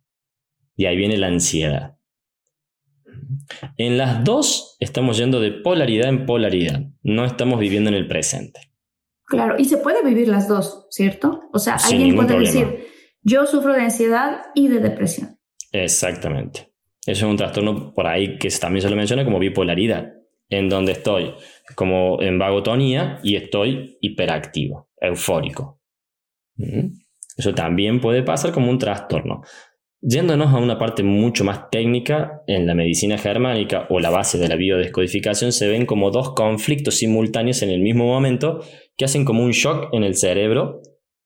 [0.76, 1.96] Y ahí viene la ansiedad.
[3.76, 8.60] En las dos estamos yendo de polaridad en polaridad, no estamos viviendo en el presente.
[9.24, 11.42] Claro, y se puede vivir las dos, ¿cierto?
[11.52, 12.86] O sea, alguien puede decir,
[13.22, 15.38] yo sufro de ansiedad y de depresión.
[15.72, 16.72] Exactamente.
[17.04, 20.12] Eso es un trastorno por ahí que también se lo menciona como bipolaridad,
[20.48, 21.34] en donde estoy
[21.74, 25.80] como en vagotonía y estoy hiperactivo, eufórico.
[27.36, 29.42] Eso también puede pasar como un trastorno.
[30.00, 34.48] Yéndonos a una parte mucho más técnica, en la medicina germánica o la base de
[34.48, 38.60] la biodescodificación se ven como dos conflictos simultáneos en el mismo momento
[38.96, 40.82] que hacen como un shock en el cerebro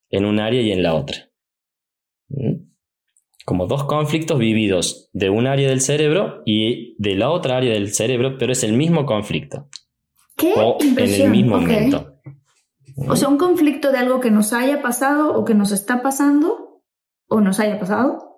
[0.09, 1.32] en un área y en la otra.
[3.45, 7.93] Como dos conflictos vividos de un área del cerebro y de la otra área del
[7.93, 9.67] cerebro, pero es el mismo conflicto.
[10.37, 10.53] ¿Qué?
[10.55, 12.15] O en el mismo momento.
[13.07, 16.81] O sea, un conflicto de algo que nos haya pasado o que nos está pasando
[17.27, 18.33] o nos haya pasado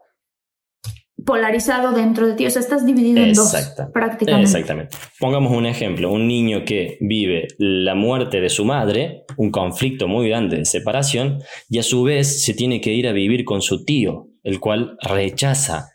[1.26, 3.54] polarizado dentro de ti, o sea, estás dividido en dos
[3.94, 4.46] prácticamente.
[4.46, 4.96] Exactamente.
[5.20, 10.30] Pongamos un ejemplo, un niño que vive la muerte de su madre, un conflicto muy
[10.30, 11.40] grande de separación,
[11.70, 14.98] y a su vez se tiene que ir a vivir con su tío, el cual
[15.02, 15.90] rechaza,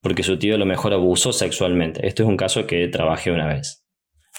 [0.00, 2.06] porque su tío a lo mejor abusó sexualmente.
[2.06, 3.84] Esto es un caso que trabajé una vez.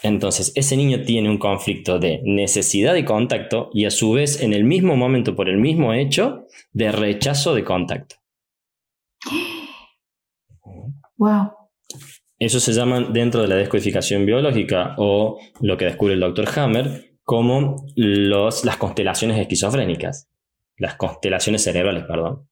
[0.04, 4.54] Entonces, ese niño tiene un conflicto de necesidad de contacto y a su vez en
[4.54, 8.16] el mismo momento, por el mismo hecho, de rechazo de contacto.
[11.18, 11.52] Wow.
[12.40, 17.12] Eso se llama dentro de la descodificación biológica o lo que descubre el doctor Hammer
[17.22, 20.28] como los, las constelaciones esquizofrénicas.
[20.78, 22.50] Las constelaciones cerebrales, perdón.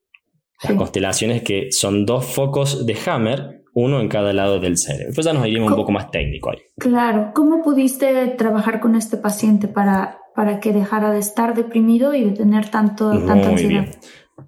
[0.63, 5.13] Las constelaciones que son dos focos de Hammer, uno en cada lado del cerebro.
[5.15, 6.57] Pues ya nos iríamos un poco más técnico ahí.
[6.77, 7.31] Claro.
[7.33, 12.31] ¿Cómo pudiste trabajar con este paciente para, para que dejara de estar deprimido y de
[12.31, 13.83] tener tanto, tanta ansiedad?
[13.83, 13.99] Bien.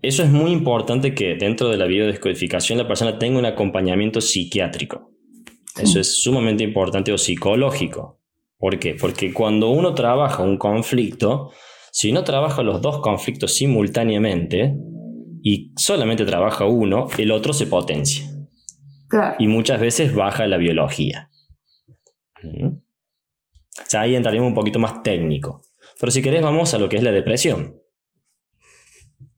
[0.02, 5.12] Eso es muy importante que dentro de la biodescodificación la persona tenga un acompañamiento psiquiátrico.
[5.78, 8.20] Eso es sumamente importante o psicológico.
[8.58, 8.96] ¿Por qué?
[9.00, 11.52] Porque cuando uno trabaja un conflicto,
[11.92, 14.76] si no trabaja los dos conflictos simultáneamente
[15.44, 18.26] y solamente trabaja uno, el otro se potencia.
[19.40, 21.30] Y muchas veces baja la biología.
[22.42, 22.68] ¿Mm?
[22.68, 25.64] O sea, ahí entraríamos un poquito más técnico.
[26.00, 27.82] Pero si querés, vamos a lo que es la depresión.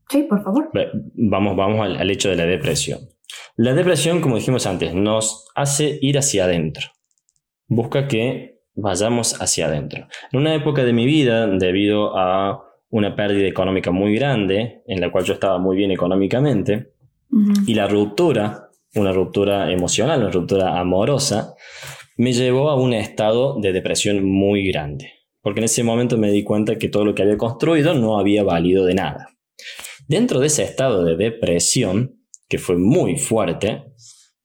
[0.09, 0.69] Sí, por favor.
[1.15, 2.99] Vamos, vamos al, hecho de la depresión.
[3.55, 6.87] La depresión, como dijimos antes, nos hace ir hacia adentro.
[7.67, 10.07] Busca que vayamos hacia adentro.
[10.31, 12.63] En una época de mi vida, debido a
[12.93, 16.93] una pérdida económica muy grande, en la cual yo estaba muy bien económicamente,
[17.65, 21.55] y la ruptura, una ruptura emocional, una ruptura amorosa,
[22.17, 25.11] me llevó a un estado de depresión muy grande.
[25.41, 28.43] Porque en ese momento me di cuenta que todo lo que había construido no había
[28.43, 29.29] valido de nada.
[30.07, 33.85] Dentro de ese estado de depresión, que fue muy fuerte,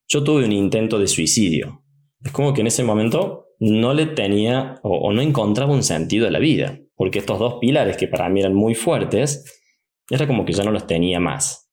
[0.08, 1.84] yo tuve un intento de suicidio.
[2.24, 6.30] Es como que en ese momento no le tenía o, no encontraba un sentido a
[6.30, 9.44] la vida, porque estos dos pilares que para mí eran muy fuertes,
[10.10, 11.70] era como que ya no los tenía más.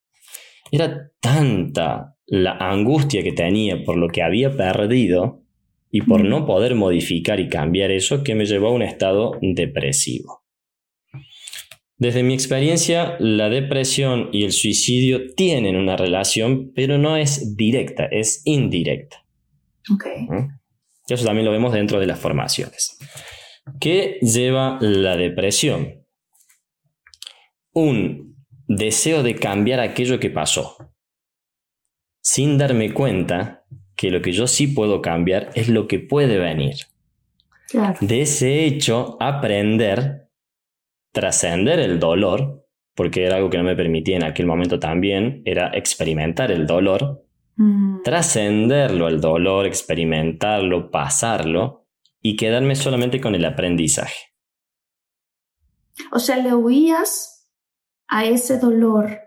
[0.71, 5.41] Era tanta la angustia que tenía por lo que había perdido
[5.89, 10.43] y por no poder modificar y cambiar eso que me llevó a un estado depresivo.
[11.97, 18.05] Desde mi experiencia, la depresión y el suicidio tienen una relación, pero no es directa,
[18.05, 19.25] es indirecta.
[19.91, 20.05] Ok.
[21.07, 22.99] Eso también lo vemos dentro de las formaciones.
[23.79, 26.05] ¿Qué lleva la depresión?
[27.73, 28.35] Un
[28.67, 30.77] deseo de cambiar aquello que pasó,
[32.21, 36.75] sin darme cuenta que lo que yo sí puedo cambiar es lo que puede venir.
[38.01, 40.25] De ese hecho, aprender
[41.15, 45.71] trascender el dolor, porque era algo que no me permitía en aquel momento también, era
[45.73, 47.23] experimentar el dolor,
[47.55, 48.03] mm.
[48.03, 51.84] trascenderlo, el dolor, experimentarlo, pasarlo
[52.27, 54.33] y quedarme solamente con el aprendizaje.
[56.11, 57.51] O sea, le huías
[58.07, 59.19] a ese dolor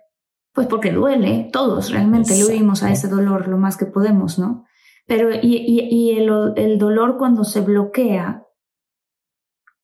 [0.53, 4.65] Pues porque duele, todos realmente le huimos a ese dolor lo más que podemos, ¿no?
[5.07, 8.43] Pero y, y, el, el dolor cuando se bloquea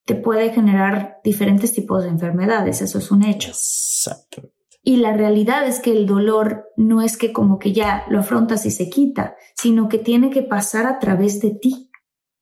[0.05, 3.51] te puede generar diferentes tipos de enfermedades, eso es un hecho.
[3.51, 4.51] Exacto.
[4.83, 8.67] Y la realidad es que el dolor no es que como que ya lo afrontas
[8.67, 11.84] y se quita, sino que tiene que pasar a través de ti,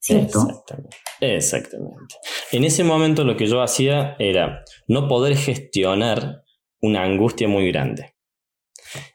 [0.03, 0.40] ¿cierto?
[0.40, 0.96] Exactamente.
[1.20, 2.16] Exactamente.
[2.50, 6.42] En ese momento lo que yo hacía era no poder gestionar
[6.80, 8.14] una angustia muy grande.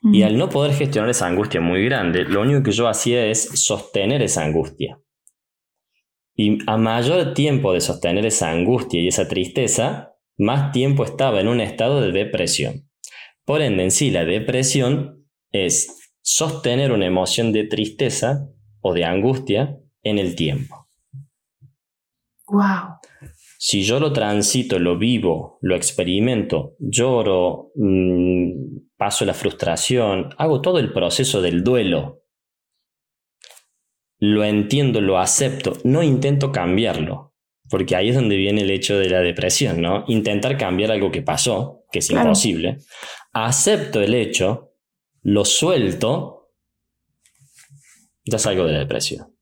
[0.02, 3.44] Y al no poder gestionar esa angustia muy grande, lo único que yo hacía es
[3.64, 5.00] sostener esa angustia.
[6.36, 11.48] Y a mayor tiempo de sostener esa angustia y esa tristeza, más tiempo estaba en
[11.48, 12.90] un estado de depresión.
[13.46, 18.48] Por ende, en sí, la depresión es sostener una emoción de tristeza
[18.82, 20.88] o de angustia en el tiempo.
[22.48, 23.00] Wow.
[23.60, 28.52] Si yo lo transito, lo vivo, lo experimento, lloro, mmm,
[28.96, 32.24] paso la frustración, hago todo el proceso del duelo.
[34.20, 37.34] Lo entiendo, lo acepto, no intento cambiarlo,
[37.70, 40.06] porque ahí es donde viene el hecho de la depresión, ¿no?
[40.08, 42.80] Intentar cambiar algo que pasó, que es imposible.
[43.34, 44.74] Acepto el hecho,
[45.22, 46.52] lo suelto,
[48.26, 49.37] ya salgo de la depresión.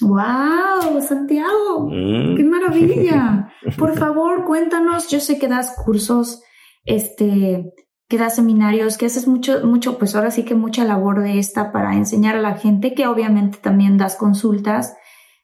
[0.00, 1.00] ¡Wow!
[1.00, 2.36] Santiago, mm.
[2.36, 3.52] qué maravilla.
[3.78, 6.42] Por favor, cuéntanos, yo sé que das cursos,
[6.84, 7.72] este,
[8.08, 11.72] que das seminarios, que haces mucho, mucho, pues ahora sí que mucha labor de esta
[11.72, 14.94] para enseñar a la gente, que obviamente también das consultas.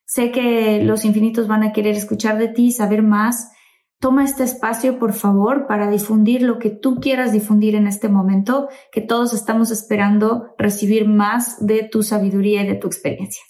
[0.04, 3.52] Sé que los infinitos van a querer escuchar de ti, saber más.
[3.98, 8.68] Toma este espacio, por favor, para difundir lo que tú quieras difundir en este momento,
[8.92, 13.42] que todos estamos esperando recibir más de tu sabiduría y de tu experiencia.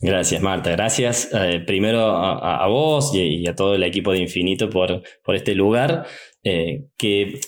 [0.00, 0.70] Gracias, Marta.
[0.70, 5.54] Gracias eh, primero a, vos y, a todo el equipo de Infinito por, por este
[5.54, 6.06] lugar,
[6.42, 7.40] eh, que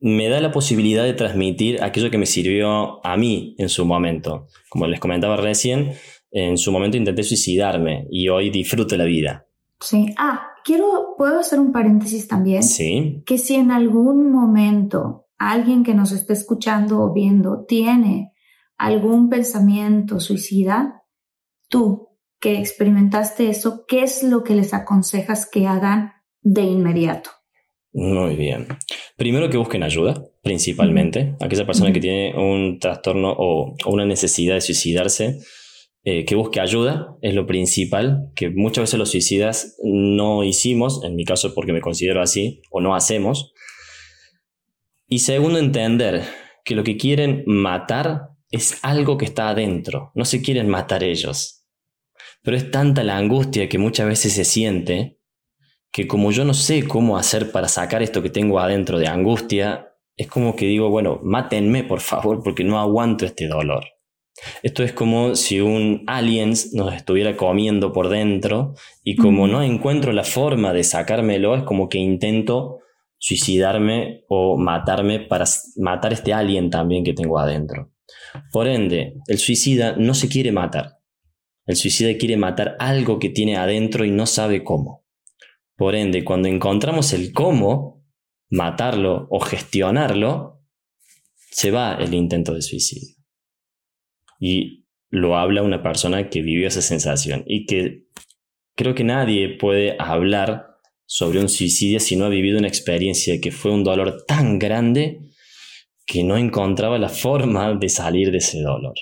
[0.00, 4.46] me da la posibilidad de transmitir aquello que me sirvió a mí en su momento.
[4.68, 5.92] Como les comentaba recién,
[6.30, 9.46] en su momento intenté suicidarme y hoy disfruto la vida.
[9.80, 10.06] Sí.
[10.16, 12.62] Ah, quiero, ¿puedo hacer un paréntesis también?
[12.62, 13.22] Sí.
[13.26, 18.32] Que si en algún momento alguien que nos esté escuchando o viendo tiene
[18.76, 20.99] algún pensamiento suicida,
[21.70, 22.10] tú
[22.40, 26.12] que experimentaste eso, ¿qué es lo que les aconsejas que hagan
[26.42, 27.30] de inmediato?
[27.92, 28.68] Muy bien.
[29.16, 31.34] Primero que busquen ayuda, principalmente.
[31.40, 35.38] Aquella persona que tiene un trastorno o, una necesidad de suicidarse,
[36.04, 41.16] eh, que busque ayuda es lo principal, que muchas veces los suicidas no hicimos, en
[41.16, 43.52] mi caso porque me considero así, o no hacemos.
[45.08, 46.22] Y segundo, entender
[46.64, 51.59] que lo que quieren matar es algo que está adentro, no se quieren matar ellos.
[52.42, 55.18] Pero es tanta la angustia que muchas veces se siente
[55.92, 59.94] que como yo no sé cómo hacer para sacar esto que tengo adentro de angustia,
[60.16, 63.84] es como que digo, bueno, mátenme por favor porque no aguanto este dolor.
[64.62, 70.12] Esto es como si un alien nos estuviera comiendo por dentro y como no encuentro
[70.12, 72.78] la forma de sacármelo, es como que intento
[73.18, 75.44] suicidarme o matarme para
[75.76, 77.92] matar este alien también que tengo adentro.
[78.52, 80.99] Por ende, el suicida no se quiere matar.
[81.66, 85.04] El suicida quiere matar algo que tiene adentro y no sabe cómo.
[85.76, 88.04] Por ende, cuando encontramos el cómo
[88.50, 90.62] matarlo o gestionarlo,
[91.50, 93.14] se va el intento de suicidio.
[94.38, 98.06] Y lo habla una persona que vivió esa sensación y que
[98.76, 103.50] creo que nadie puede hablar sobre un suicidio si no ha vivido una experiencia que
[103.50, 105.20] fue un dolor tan grande
[106.06, 108.94] que no encontraba la forma de salir de ese dolor.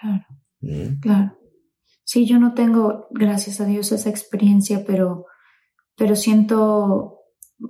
[0.00, 0.24] Claro.
[0.60, 1.00] ¿Mm?
[1.00, 1.38] Claro.
[2.12, 5.24] Sí, yo no tengo, gracias a Dios, esa experiencia, pero
[5.96, 7.20] pero siento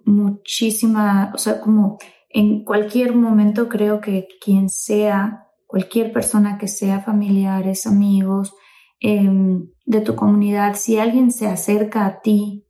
[0.05, 1.99] muchísima, o sea, como
[2.29, 8.53] en cualquier momento creo que quien sea, cualquier persona que sea familiares, amigos,
[8.99, 12.67] em, de tu comunidad, si alguien se acerca a ti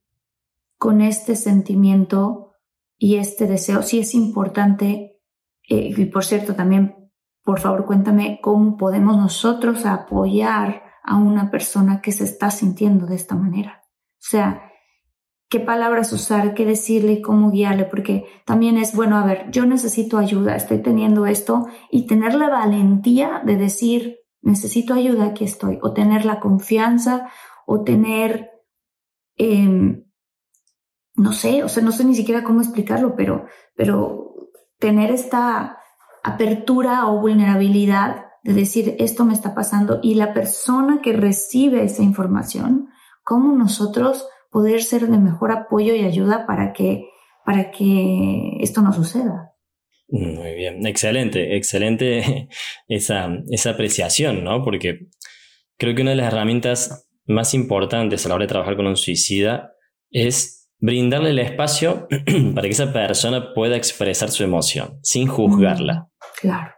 [0.77, 2.53] con este sentimiento
[2.99, 5.23] y este deseo, sí es importante,
[5.70, 7.11] eh, y por cierto también,
[7.43, 13.16] por favor cuéntame cómo podemos nosotros apoyar a una persona que se está sintiendo de
[13.16, 13.83] esta manera.
[13.85, 14.73] O sea,
[15.53, 20.16] qué palabras usar, qué decirle, cómo guiarle, porque también es, bueno, a ver, yo necesito
[20.16, 25.93] ayuda, estoy teniendo esto, y tener la valentía de decir, necesito ayuda, aquí estoy, o
[25.93, 27.29] tener la confianza,
[27.66, 28.51] o tener,
[29.37, 30.05] em,
[31.16, 33.45] no sé, o sea, no sé ni siquiera cómo explicarlo, pero,
[33.77, 34.35] pero
[34.79, 35.79] tener esta
[36.23, 42.02] apertura o vulnerabilidad de decir, esto me está pasando, y la persona que recibe esa
[42.02, 42.89] información,
[43.24, 47.09] cómo nosotros poder ser de mejor apoyo y ayuda para que,
[47.44, 49.52] para que esto no suceda.
[50.09, 52.48] Muy bien, excelente, excelente
[52.89, 54.62] esa, esa apreciación, ¿no?
[54.62, 55.09] Porque
[55.78, 58.97] creo que una de las herramientas más importantes a la hora de trabajar con un
[58.97, 59.73] suicida
[60.10, 62.09] es brindarle el espacio
[62.55, 66.09] para que esa persona pueda expresar su emoción sin juzgarla.
[66.40, 66.73] Claro.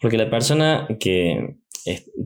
[0.00, 1.56] Porque la persona que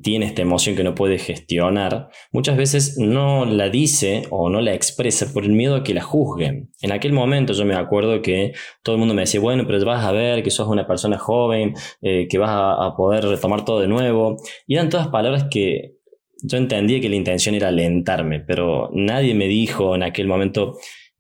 [0.03, 4.74] tiene esta emoción que no puede gestionar, muchas veces no la dice o no la
[4.74, 6.70] expresa por el miedo a que la juzguen.
[6.81, 10.05] En aquel momento yo me acuerdo que todo el mundo me decía, bueno, pero vas
[10.05, 13.81] a ver que sos una persona joven, eh, que vas a, a, poder retomar todo
[13.81, 14.36] de nuevo.
[14.66, 15.97] Y eran todas palabras que
[16.43, 20.77] yo entendía que la intención era alentarme, pero nadie me dijo en aquel momento,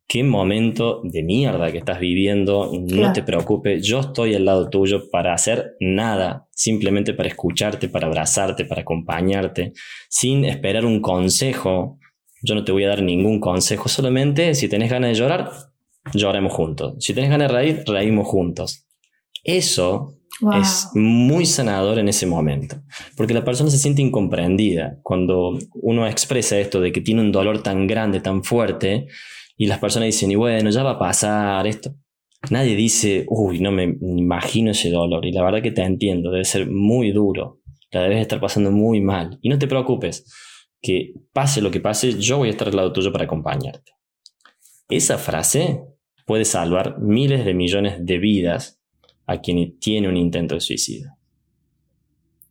[0.06, 5.10] qué momento de mierda que estás viviendo, no te preocupes, yo estoy al lado tuyo
[5.10, 9.72] para hacer nada, simplemente para escucharte, para abrazarte, para acompañarte,
[10.08, 11.98] sin esperar un consejo.
[12.42, 15.50] Yo no te voy a dar ningún consejo, solamente si tenés ganas de llorar,
[16.12, 16.96] lloremos juntos.
[16.98, 18.86] Si tenés ganas de reír, reímos juntos.
[19.44, 20.18] Eso
[20.60, 22.76] es muy sanador en ese momento,
[23.16, 27.62] porque la persona se siente incomprendida cuando uno expresa esto de que tiene un dolor
[27.62, 29.06] tan grande, tan fuerte,
[29.56, 31.94] y las personas dicen, y bueno, ya va a pasar esto.
[32.50, 35.24] Nadie dice, uy, no me imagino ese dolor.
[35.24, 37.60] Y la verdad que te entiendo, debe ser muy duro.
[37.90, 39.38] La debes estar pasando muy mal.
[39.42, 40.24] Y no te preocupes,
[40.80, 43.92] que pase lo que pase, yo voy a estar al lado tuyo para acompañarte.
[44.88, 45.84] Esa frase
[46.26, 48.80] puede salvar miles de millones de vidas
[49.26, 51.12] a quien tiene un intento de suicidio.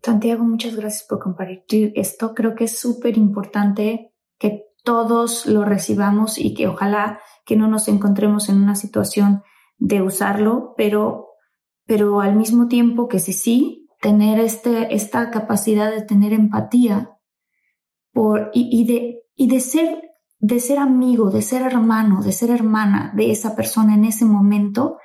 [0.02, 2.34] Santiago, muchas gracias por compartir esto.
[2.34, 7.88] Creo que es súper importante que todos lo recibamos y que ojalá que no nos
[7.88, 9.44] encontremos en una situación
[9.78, 11.28] de usarlo, pero,
[11.86, 17.18] pero al mismo tiempo que sí, sí, tener este, esta capacidad de tener empatía
[18.14, 20.02] por, y, de, y de, ser,
[20.40, 24.98] de ser amigo, de ser hermano, de ser hermana de esa persona en ese momento,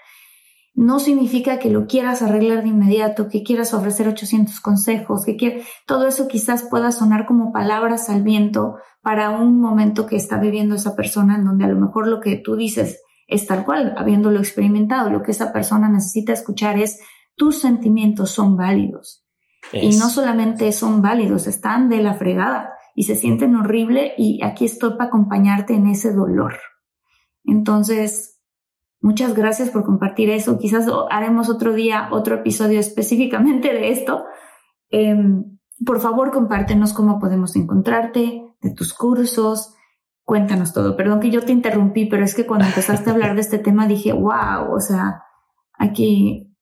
[0.74, 5.66] no significa que lo quieras arreglar de inmediato, que quieras ofrecer 800 consejos, que quieras,
[5.86, 8.76] todo eso quizás pueda sonar como palabras al viento
[9.06, 12.38] para un momento que está viviendo esa persona en donde a lo mejor lo que
[12.38, 16.98] tú dices es tal cual, habiéndolo experimentado, lo que esa persona necesita escuchar es
[17.36, 19.24] tus sentimientos son válidos.
[19.72, 24.64] Y no solamente son válidos, están de la fregada y se sienten horrible y aquí
[24.64, 26.54] estoy para acompañarte en ese dolor.
[27.44, 28.32] Entonces,
[29.02, 30.58] Muchas gracias por compartir eso.
[30.58, 34.24] Quizás haremos otro día otro episodio específicamente de esto.
[34.88, 39.74] Em, por favor, compártenos cómo podemos encontrarte, de tus cursos.
[40.24, 40.96] Cuéntanos todo.
[40.96, 43.86] Perdón que yo te interrumpí, pero es que cuando empezaste a hablar de este tema
[43.86, 45.22] dije, wow, o sea,
[45.72, 46.52] aquí,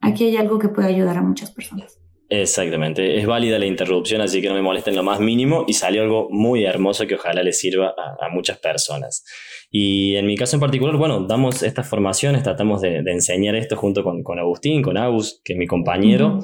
[0.00, 1.99] aquí hay algo que puede ayudar a muchas personas.
[2.32, 6.02] Exactamente, es válida la interrupción, así que no me molesten lo más mínimo y salió
[6.02, 9.24] algo muy hermoso que ojalá le sirva a, muchas personas.
[9.68, 14.04] Y en mi caso en particular, bueno, damos estas formaciones, tratamos de, enseñar esto junto
[14.04, 16.38] con, con, Agustín, con Agus, que es mi compañero.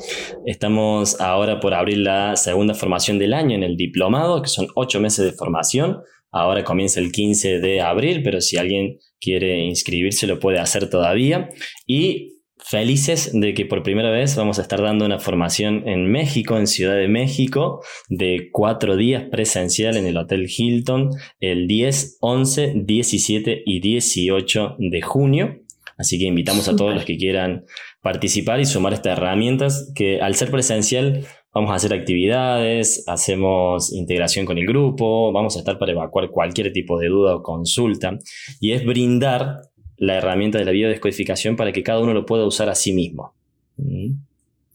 [0.45, 4.99] Estamos ahora por abrir la segunda formación del año en el diplomado, que son ocho
[4.99, 5.99] meses de formación.
[6.33, 11.49] Ahora comienza el 15 de abril, pero si alguien quiere inscribirse lo puede hacer todavía.
[11.87, 16.57] Y Felices de que por primera vez vamos a estar dando una formación en México,
[16.57, 22.73] en Ciudad de México, de cuatro días presencial en el Hotel Hilton, el 10, 11,
[22.77, 25.61] 17 y 18 de junio.
[25.99, 27.65] Así que invitamos a todos los que quieran
[28.03, 34.45] participar y sumar estas herramientas que al ser presencial vamos a hacer actividades, hacemos integración
[34.45, 38.19] con el grupo, vamos a estar para evacuar cualquier tipo de duda o consulta
[38.61, 39.61] y es brindar
[39.99, 43.35] la herramienta de la biodescodificación para que cada uno lo pueda usar a sí mismo.
[43.77, 44.13] Mm.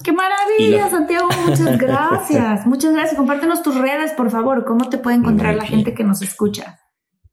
[0.04, 1.30] ¡Qué maravilla, Santiago!
[1.48, 2.66] Muchas gracias.
[2.66, 3.16] Muchas gracias.
[3.16, 4.66] Compártenos tus redes, por favor.
[4.66, 6.80] ¿Cómo te puede encontrar la gente que nos escucha?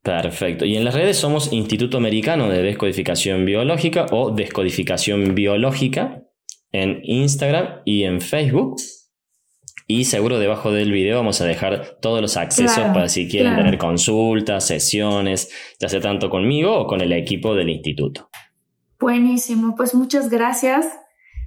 [0.02, 0.64] Perfecto.
[0.64, 6.22] Y en las redes somos Instituto Americano de Descodificación Biológica o Descodificación Biológica
[6.72, 8.76] en Instagram y en Facebook.
[9.90, 13.78] Y seguro debajo del video vamos a dejar todos los accesos para si quieren tener
[13.78, 15.50] consultas, sesiones,
[15.80, 18.28] ya sea tanto conmigo o con el equipo del instituto.
[19.00, 20.86] Buenísimo, pues muchas gracias.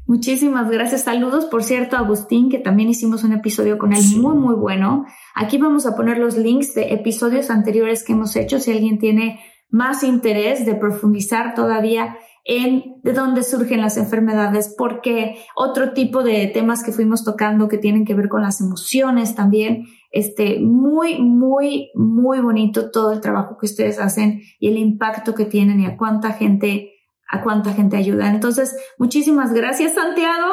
[0.07, 1.03] Muchísimas gracias.
[1.03, 5.05] Saludos, por cierto, a Agustín, que también hicimos un episodio con él muy, muy bueno.
[5.35, 8.59] Aquí vamos a poner los links de episodios anteriores que hemos hecho.
[8.59, 9.39] Si alguien tiene
[9.69, 16.47] más interés de profundizar todavía en de dónde surgen las enfermedades, porque otro tipo de
[16.47, 19.85] temas que fuimos tocando que tienen que ver con las emociones también.
[20.11, 25.45] Este, muy, muy, muy bonito todo el trabajo que ustedes hacen y el impacto que
[25.45, 26.93] tienen y a cuánta gente,
[27.30, 28.30] a cuánta gente ayuda.
[28.30, 30.49] Entonces, muchísimas gracias, Santiago.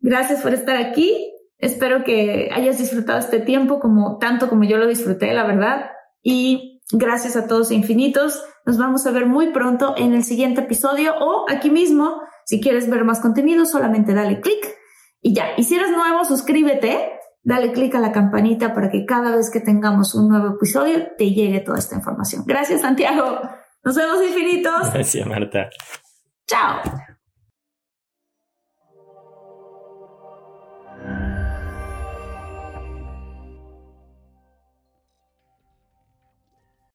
[0.00, 1.32] Gracias por estar aquí.
[1.58, 5.90] Espero que hayas disfrutado este tiempo como tanto como yo lo disfruté, la verdad.
[6.22, 8.44] Y gracias a todos infinitos.
[8.64, 12.88] Nos vamos a ver muy pronto en el siguiente episodio o aquí mismo, Si quieres
[12.88, 14.76] ver más contenido, solamente dale clic
[15.20, 15.46] y ya.
[15.56, 17.10] Y si eres nuevo, suscríbete,
[17.42, 21.32] dale clic a la campanita para que cada vez que tengamos un nuevo episodio te
[21.32, 22.44] llegue toda esta información.
[22.46, 23.40] Gracias, Santiago.
[23.82, 24.92] Nos vemos infinitos.
[24.92, 25.70] Gracias, Marta.
[26.46, 27.15] Chao.